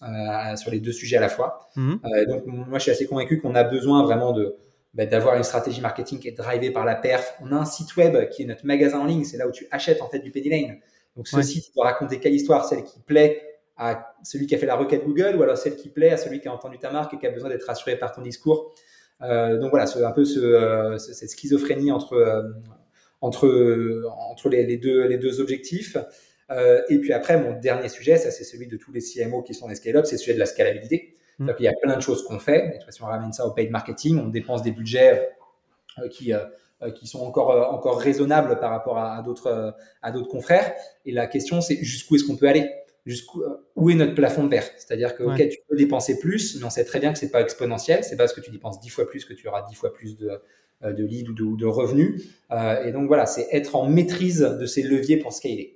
sur 0.56 0.72
les 0.72 0.80
deux 0.80 0.92
sujets 0.92 1.18
à 1.18 1.22
la 1.22 1.30
fois. 1.30 1.70
Mhm. 1.76 2.00
donc, 2.28 2.46
moi, 2.46 2.78
je 2.80 2.84
suis 2.84 2.92
assez 2.92 3.06
convaincu 3.06 3.40
qu'on 3.40 3.56
a 3.56 3.64
besoin 3.64 4.04
vraiment 4.04 4.32
de 4.32 4.56
bah, 4.94 5.06
d'avoir 5.08 5.36
une 5.36 5.44
stratégie 5.44 5.82
marketing 5.82 6.20
qui 6.20 6.28
est 6.28 6.38
drivée 6.38 6.70
par 6.70 6.86
la 6.86 6.96
perf. 6.96 7.36
On 7.42 7.52
a 7.52 7.56
un 7.56 7.66
site 7.66 7.96
web 7.96 8.30
qui 8.30 8.44
est 8.44 8.46
notre 8.46 8.66
magasin 8.66 9.00
en 9.00 9.06
ligne, 9.06 9.24
c'est 9.24 9.38
là 9.38 9.48
où 9.48 9.52
tu 9.52 9.68
achètes 9.72 10.02
en 10.02 10.10
fait 10.10 10.20
du 10.20 10.32
penny 10.32 10.50
lane. 10.50 10.78
Donc 11.16 11.28
ce 11.28 11.42
site 11.42 11.74
doit 11.76 11.86
raconter 11.86 12.20
quelle 12.20 12.34
histoire, 12.34 12.66
celle 12.66 12.84
qui 12.84 13.00
plaît 13.00 13.42
à 13.78 14.14
celui 14.24 14.46
qui 14.46 14.56
a 14.56 14.58
fait 14.58 14.66
la 14.66 14.76
requête 14.76 15.04
Google 15.04 15.36
ou 15.38 15.44
alors 15.44 15.58
celle 15.58 15.76
qui 15.76 15.90
plaît 15.90 16.12
à 16.12 16.18
celui 16.18 16.40
qui 16.40 16.48
a 16.48 16.54
entendu 16.54 16.78
ta 16.78 16.92
marque 16.92 17.14
et 17.14 17.18
qui 17.18 17.26
a 17.26 17.32
besoin 17.32 17.50
d'être 17.50 17.66
rassuré 17.66 17.98
par 17.98 18.12
ton 18.12 18.22
discours? 18.22 18.74
Euh, 19.22 19.58
donc 19.58 19.72
voilà, 19.72 19.88
c'est 19.88 20.04
un 20.04 20.12
peu 20.12 20.26
ce, 20.26 20.40
euh, 20.40 20.98
cette 20.98 21.30
schizophrénie 21.30 21.92
entre, 21.92 22.14
euh, 22.14 22.44
entre, 23.22 24.04
entre 24.30 24.50
les, 24.50 24.66
les, 24.66 24.78
deux, 24.78 25.08
les 25.08 25.18
deux 25.18 25.40
objectifs. 25.40 25.98
Euh, 26.54 26.82
et 26.90 27.00
puis 27.00 27.12
après, 27.12 27.38
mon 27.38 27.60
dernier 27.60 27.90
sujet, 27.90 28.18
ça 28.18 28.32
c'est 28.32 28.44
celui 28.46 28.68
de 28.68 28.78
tous 28.78 28.92
les 28.92 29.02
CMO 29.02 29.42
qui 29.42 29.54
sont 29.54 29.68
des 29.68 29.76
scale-up, 29.76 30.06
c'est 30.06 30.16
le 30.16 30.20
sujet 30.20 30.34
de 30.34 30.40
la 30.40 30.46
scalabilité. 30.46 31.18
Mm. 31.40 31.52
Il 31.60 31.66
y 31.66 31.68
a 31.68 31.74
plein 31.74 31.96
de 31.96 32.02
choses 32.02 32.24
qu'on 32.24 32.40
fait. 32.40 32.80
Et 32.88 32.92
si 32.92 33.02
on 33.02 33.08
ramène 33.08 33.34
ça 33.34 33.46
au 33.46 33.52
paid 33.52 33.72
marketing, 33.72 34.20
on 34.20 34.28
dépense 34.28 34.62
des 34.62 34.72
budgets 34.72 35.30
euh, 36.00 36.08
qui, 36.08 36.34
euh, 36.34 36.40
euh, 36.82 36.92
qui 36.92 37.08
sont 37.08 37.22
encore, 37.22 37.74
encore 37.74 38.00
raisonnables 38.00 38.60
par 38.60 38.72
rapport 38.72 38.98
à, 38.98 39.22
d'autres, 39.22 39.76
à 40.02 40.12
d'autres 40.12 40.30
confrères. 40.30 40.74
Et 41.06 41.12
la 41.12 41.28
question, 41.28 41.62
c'est 41.62 41.78
jusqu'où 41.84 42.16
est-ce 42.16 42.26
qu'on 42.26 42.36
peut 42.36 42.48
aller? 42.48 42.70
Jusqu'où 43.06 43.44
où 43.76 43.90
est 43.90 43.96
notre 43.96 44.16
plafond 44.16 44.46
de 44.46 44.50
verre? 44.50 44.70
C'est-à-dire 44.78 45.16
que 45.16 45.24
tu 45.50 45.58
peux 45.68 45.76
dépenser 45.76 46.20
plus, 46.20 46.58
mais 46.58 46.66
on 46.66 46.70
sait 46.70 46.86
très 46.86 47.00
bien 47.00 47.12
que 47.12 47.20
c'est 47.20 47.32
pas 47.32 47.42
exponentiel. 47.42 48.04
C'est 48.04 48.16
parce 48.16 48.34
que 48.34 48.40
tu 48.40 48.50
dépenses 48.50 48.80
dix 48.80 48.90
fois 48.90 49.08
plus 49.08 49.26
que 49.26 49.34
tu 49.34 49.48
auras 49.48 49.66
dix 49.68 49.76
fois 49.76 49.94
plus 49.94 50.18
de, 50.18 50.42
de 50.84 51.04
leads 51.04 51.30
ou 51.30 51.34
de, 51.34 51.58
de 51.58 51.66
revenus. 51.66 52.30
et 52.86 52.92
donc 52.94 53.08
voilà, 53.08 53.26
c'est 53.26 53.48
être 53.52 53.76
en 53.76 53.90
maîtrise 53.90 54.40
de 54.40 54.66
ces 54.66 54.84
leviers 54.84 55.18
pour 55.18 55.34
scaler. 55.34 55.73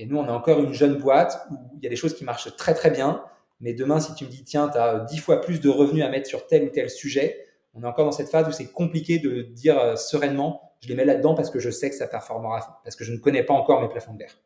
Et 0.00 0.06
nous, 0.06 0.16
on 0.16 0.26
est 0.26 0.30
encore 0.30 0.60
une 0.60 0.72
jeune 0.72 0.96
boîte 0.96 1.46
où 1.50 1.56
il 1.76 1.84
y 1.84 1.86
a 1.86 1.90
des 1.90 1.96
choses 1.96 2.14
qui 2.14 2.24
marchent 2.24 2.56
très 2.56 2.72
très 2.72 2.90
bien, 2.90 3.22
mais 3.60 3.74
demain, 3.74 4.00
si 4.00 4.14
tu 4.14 4.24
me 4.24 4.30
dis, 4.30 4.44
tiens, 4.44 4.70
tu 4.70 4.78
as 4.78 5.00
dix 5.00 5.18
fois 5.18 5.42
plus 5.42 5.60
de 5.60 5.68
revenus 5.68 6.02
à 6.02 6.08
mettre 6.08 6.26
sur 6.26 6.46
tel 6.46 6.64
ou 6.64 6.70
tel 6.70 6.88
sujet, 6.88 7.44
on 7.74 7.82
est 7.82 7.86
encore 7.86 8.06
dans 8.06 8.12
cette 8.12 8.30
phase 8.30 8.48
où 8.48 8.50
c'est 8.50 8.72
compliqué 8.72 9.18
de 9.18 9.42
dire 9.42 9.78
euh, 9.78 9.96
sereinement, 9.96 10.72
je 10.80 10.88
les 10.88 10.94
mets 10.94 11.04
là-dedans 11.04 11.34
parce 11.34 11.50
que 11.50 11.58
je 11.58 11.68
sais 11.68 11.90
que 11.90 11.96
ça 11.96 12.06
performera, 12.06 12.80
parce 12.82 12.96
que 12.96 13.04
je 13.04 13.12
ne 13.12 13.18
connais 13.18 13.42
pas 13.42 13.52
encore 13.52 13.82
mes 13.82 13.90
plafonds 13.90 14.14
de 14.14 14.20
verre. 14.20 14.38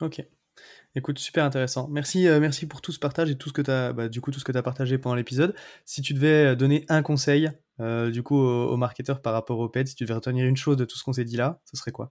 Ok. 0.00 0.20
Écoute, 0.96 1.20
super 1.20 1.44
intéressant. 1.44 1.86
Merci, 1.86 2.26
euh, 2.26 2.40
merci 2.40 2.66
pour 2.66 2.80
tout 2.80 2.90
ce 2.90 2.98
partage 2.98 3.30
et 3.30 3.38
tout 3.38 3.50
ce 3.50 3.54
que 3.54 3.62
tu 3.62 3.70
as, 3.70 3.92
bah, 3.92 4.08
du 4.08 4.20
coup, 4.20 4.32
tout 4.32 4.40
ce 4.40 4.44
que 4.44 4.50
tu 4.50 4.58
as 4.58 4.64
partagé 4.64 4.98
pendant 4.98 5.14
l'épisode. 5.14 5.54
Si 5.84 6.02
tu 6.02 6.12
devais 6.12 6.46
euh, 6.46 6.54
donner 6.56 6.84
un 6.88 7.02
conseil, 7.02 7.52
du 7.78 8.24
coup, 8.24 8.36
aux, 8.36 8.76
marketeurs 8.76 9.22
par 9.22 9.32
rapport 9.32 9.60
au 9.60 9.68
PED, 9.68 9.86
si 9.86 9.94
tu 9.94 10.02
devais 10.02 10.14
retenir 10.14 10.44
une 10.44 10.56
chose 10.56 10.76
de 10.76 10.84
tout 10.84 10.98
ce 10.98 11.04
qu'on 11.04 11.12
s'est 11.12 11.22
dit 11.22 11.36
là, 11.36 11.60
ce 11.64 11.76
serait 11.76 11.92
quoi? 11.92 12.10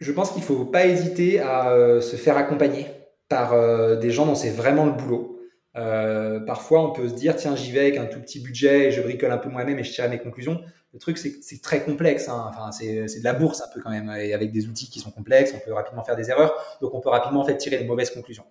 Je 0.00 0.12
pense 0.12 0.32
qu'il 0.32 0.40
ne 0.40 0.46
faut 0.46 0.64
pas 0.64 0.86
hésiter 0.86 1.40
à 1.40 2.00
se 2.00 2.16
faire 2.16 2.36
accompagner 2.36 2.86
par 3.30 3.54
euh, 3.54 3.96
des 3.96 4.10
gens 4.10 4.26
dont 4.26 4.34
c'est 4.34 4.50
vraiment 4.50 4.84
le 4.84 4.92
boulot. 4.92 5.40
Euh, 5.76 6.40
parfois, 6.40 6.82
on 6.82 6.92
peut 6.92 7.08
se 7.08 7.14
dire, 7.14 7.36
tiens, 7.36 7.54
j'y 7.54 7.70
vais 7.70 7.80
avec 7.80 7.96
un 7.96 8.06
tout 8.06 8.20
petit 8.20 8.40
budget 8.40 8.88
et 8.88 8.90
je 8.90 9.00
bricole 9.00 9.30
un 9.30 9.38
peu 9.38 9.48
moi-même 9.48 9.78
et 9.78 9.84
je 9.84 9.92
tire 9.92 10.10
mes 10.10 10.18
conclusions. 10.18 10.60
Le 10.92 10.98
truc, 10.98 11.16
c'est 11.16 11.36
c'est 11.40 11.62
très 11.62 11.84
complexe. 11.84 12.28
Hein. 12.28 12.50
Enfin, 12.50 12.72
c'est 12.72 13.06
de 13.06 13.24
la 13.24 13.32
bourse 13.32 13.62
un 13.62 13.72
peu 13.72 13.80
quand 13.80 13.90
même, 13.90 14.12
et 14.18 14.34
avec 14.34 14.50
des 14.50 14.66
outils 14.66 14.90
qui 14.90 14.98
sont 14.98 15.12
complexes, 15.12 15.54
on 15.54 15.64
peut 15.64 15.72
rapidement 15.72 16.02
faire 16.02 16.16
des 16.16 16.28
erreurs, 16.28 16.52
donc 16.82 16.92
on 16.92 17.00
peut 17.00 17.08
rapidement 17.08 17.40
en 17.40 17.44
fait 17.44 17.56
tirer 17.56 17.78
les 17.78 17.84
mauvaises 17.84 18.10
conclusions. 18.10 18.44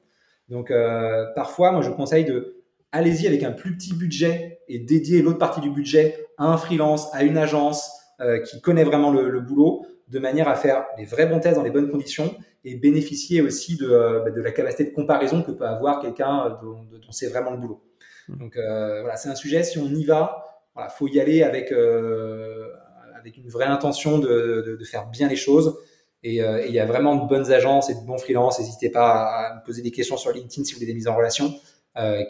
Donc, 0.48 0.72
euh, 0.72 1.26
parfois, 1.36 1.74
moi, 1.74 1.82
je 1.82 1.92
conseille 1.92 2.24
de 2.24 2.64
allez-y 2.94 3.28
avec 3.28 3.44
un 3.44 3.52
plus 3.52 3.76
petit 3.76 3.94
budget 3.94 4.62
et 4.70 4.80
dédier 4.80 5.22
l'autre 5.22 5.38
partie 5.38 5.60
du 5.60 5.70
budget 5.70 6.26
à 6.38 6.46
un 6.46 6.58
freelance, 6.58 7.14
à 7.14 7.24
une 7.24 7.38
agence 7.38 7.92
euh, 8.22 8.40
qui 8.40 8.62
connaît 8.62 8.86
vraiment 8.86 9.12
le 9.12 9.42
boulot, 9.42 9.86
de 10.10 10.20
manière 10.20 10.48
à 10.48 10.56
faire 10.56 10.86
les 10.98 11.06
vrais 11.06 11.26
bons 11.26 11.40
tests 11.40 11.56
dans 11.56 11.64
les 11.64 11.70
bonnes 11.70 11.90
conditions 11.90 12.36
et 12.64 12.76
bénéficier 12.76 13.42
aussi 13.42 13.78
de, 13.78 13.90
euh, 13.90 14.20
bah, 14.22 14.32
de 14.32 14.42
la 14.42 14.52
capacité 14.52 14.86
de 14.86 14.94
comparaison 14.94 15.44
que 15.44 15.52
peut 15.52 15.66
avoir 15.66 16.02
quelqu'un 16.02 16.46
euh, 16.46 16.50
dont, 16.62 17.12
c'est 17.12 17.28
vraiment 17.28 17.52
le 17.52 17.58
boulot. 17.58 17.84
Mm. 18.28 18.38
Donc 18.38 18.56
voilà, 18.56 19.16
c'est 19.16 19.30
un 19.30 19.36
sujet, 19.36 19.64
si 19.64 19.78
on 19.78 19.88
y 19.88 20.04
va, 20.04 20.44
voilà, 20.74 20.90
faut 20.90 21.08
y 21.08 21.20
aller 21.20 21.44
avec, 21.44 21.72
avec 21.72 23.38
une 23.38 23.50
vraie 23.50 23.66
intention 23.66 24.20
de, 24.20 24.78
de, 24.80 24.86
faire 24.86 25.08
bien 25.08 25.28
les 25.28 25.36
choses. 25.36 25.80
Et 26.22 26.36
il 26.36 26.72
y 26.72 26.80
a 26.80 26.86
vraiment 26.86 27.16
de 27.16 27.28
bonnes 27.28 27.52
agences 27.52 27.90
et 27.90 27.96
de 27.96 28.06
bons 28.06 28.18
freelances. 28.18 28.60
N'hésitez 28.60 28.90
pas 28.90 29.26
à 29.26 29.56
me 29.56 29.66
poser 29.66 29.82
des 29.82 29.92
questions 29.92 30.18
sur 30.18 30.32
LinkedIn 30.32 30.64
si 30.64 30.74
vous 30.74 30.80
voulez 30.80 30.86
des 30.86 30.94
mises 30.94 31.08
en 31.08 31.16
relation 31.16 31.54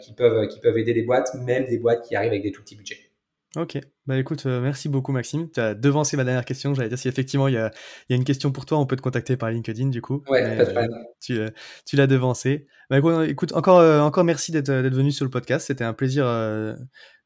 qui, 0.00 0.14
peuvent, 0.14 0.48
qui 0.48 0.58
peuvent 0.60 0.78
aider 0.78 0.94
les 0.94 1.02
boîtes, 1.02 1.34
même 1.34 1.66
des 1.66 1.78
boîtes 1.78 2.06
qui 2.06 2.16
arrivent 2.16 2.32
avec 2.32 2.42
des 2.42 2.52
tout 2.52 2.62
petits 2.62 2.76
budgets. 2.76 3.10
Ok, 3.56 3.78
bah 4.10 4.18
écoute, 4.18 4.44
euh, 4.46 4.60
merci 4.60 4.88
beaucoup 4.88 5.12
Maxime. 5.12 5.48
Tu 5.52 5.60
as 5.60 5.72
devancé 5.72 6.16
ma 6.16 6.24
dernière 6.24 6.44
question. 6.44 6.74
J'allais 6.74 6.88
dire 6.88 6.98
si 6.98 7.06
effectivement 7.06 7.46
il 7.46 7.54
y 7.54 7.56
a, 7.56 7.70
y 8.08 8.12
a, 8.12 8.16
une 8.16 8.24
question 8.24 8.50
pour 8.50 8.66
toi, 8.66 8.76
on 8.80 8.84
peut 8.84 8.96
te 8.96 9.02
contacter 9.02 9.36
par 9.36 9.52
LinkedIn 9.52 9.86
du 9.86 10.02
coup. 10.02 10.24
Ouais, 10.28 10.56
pas 10.56 10.64
de 10.64 10.70
problème. 10.72 10.90
tu, 11.20 11.38
euh, 11.38 11.46
tu 11.86 11.94
l'as 11.94 12.08
devancé. 12.08 12.66
Bah 12.90 12.98
écoute, 13.28 13.52
encore, 13.52 13.78
euh, 13.78 14.00
encore 14.00 14.24
merci 14.24 14.50
d'être 14.50 14.68
venu 14.68 15.12
sur 15.12 15.24
le 15.24 15.30
podcast. 15.30 15.68
C'était 15.68 15.84
un 15.84 15.92
plaisir 15.92 16.24
de, 16.24 16.76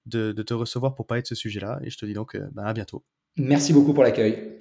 de, 0.05 0.43
te 0.43 0.53
recevoir 0.53 0.95
pour 0.95 1.07
parler 1.07 1.23
de 1.23 1.27
ce 1.27 1.35
sujet-là. 1.35 1.81
Et 1.83 1.89
je 1.89 1.97
te 1.97 2.05
dis 2.05 2.13
donc 2.13 2.37
bah, 2.53 2.65
à 2.67 2.75
bientôt. 2.75 3.03
Merci 3.39 3.73
beaucoup 3.73 3.95
pour 3.95 4.03
l'accueil. 4.03 4.59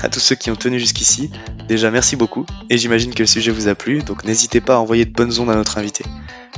À 0.00 0.08
tous 0.08 0.20
ceux 0.20 0.36
qui 0.36 0.50
ont 0.50 0.56
tenu 0.56 0.80
jusqu'ici, 0.80 1.30
déjà 1.68 1.90
merci 1.90 2.16
beaucoup, 2.16 2.46
et 2.70 2.78
j'imagine 2.78 3.12
que 3.12 3.24
le 3.24 3.26
sujet 3.26 3.50
vous 3.50 3.68
a 3.68 3.74
plu, 3.74 4.02
donc 4.02 4.24
n'hésitez 4.24 4.62
pas 4.62 4.76
à 4.76 4.78
envoyer 4.78 5.04
de 5.04 5.12
bonnes 5.12 5.38
ondes 5.38 5.50
à 5.50 5.54
notre 5.54 5.76
invité. 5.76 6.02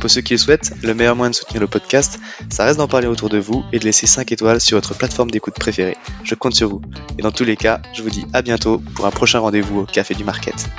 Pour 0.00 0.10
ceux 0.10 0.22
qui 0.22 0.32
le 0.32 0.38
souhaitent, 0.38 0.72
le 0.82 0.94
meilleur 0.94 1.14
moyen 1.14 1.30
de 1.30 1.34
soutenir 1.34 1.60
le 1.60 1.66
podcast, 1.66 2.18
ça 2.48 2.64
reste 2.64 2.78
d'en 2.78 2.88
parler 2.88 3.06
autour 3.06 3.28
de 3.28 3.38
vous 3.38 3.64
et 3.72 3.78
de 3.78 3.84
laisser 3.84 4.06
5 4.06 4.32
étoiles 4.32 4.60
sur 4.60 4.78
votre 4.78 4.94
plateforme 4.94 5.30
d'écoute 5.30 5.54
préférée. 5.54 5.96
Je 6.24 6.34
compte 6.34 6.54
sur 6.54 6.70
vous. 6.70 6.80
Et 7.18 7.22
dans 7.22 7.30
tous 7.30 7.44
les 7.44 7.56
cas, 7.56 7.82
je 7.94 8.02
vous 8.02 8.10
dis 8.10 8.24
à 8.32 8.40
bientôt 8.40 8.82
pour 8.94 9.06
un 9.06 9.10
prochain 9.10 9.40
rendez-vous 9.40 9.80
au 9.80 9.84
Café 9.84 10.14
du 10.14 10.24
Market. 10.24 10.70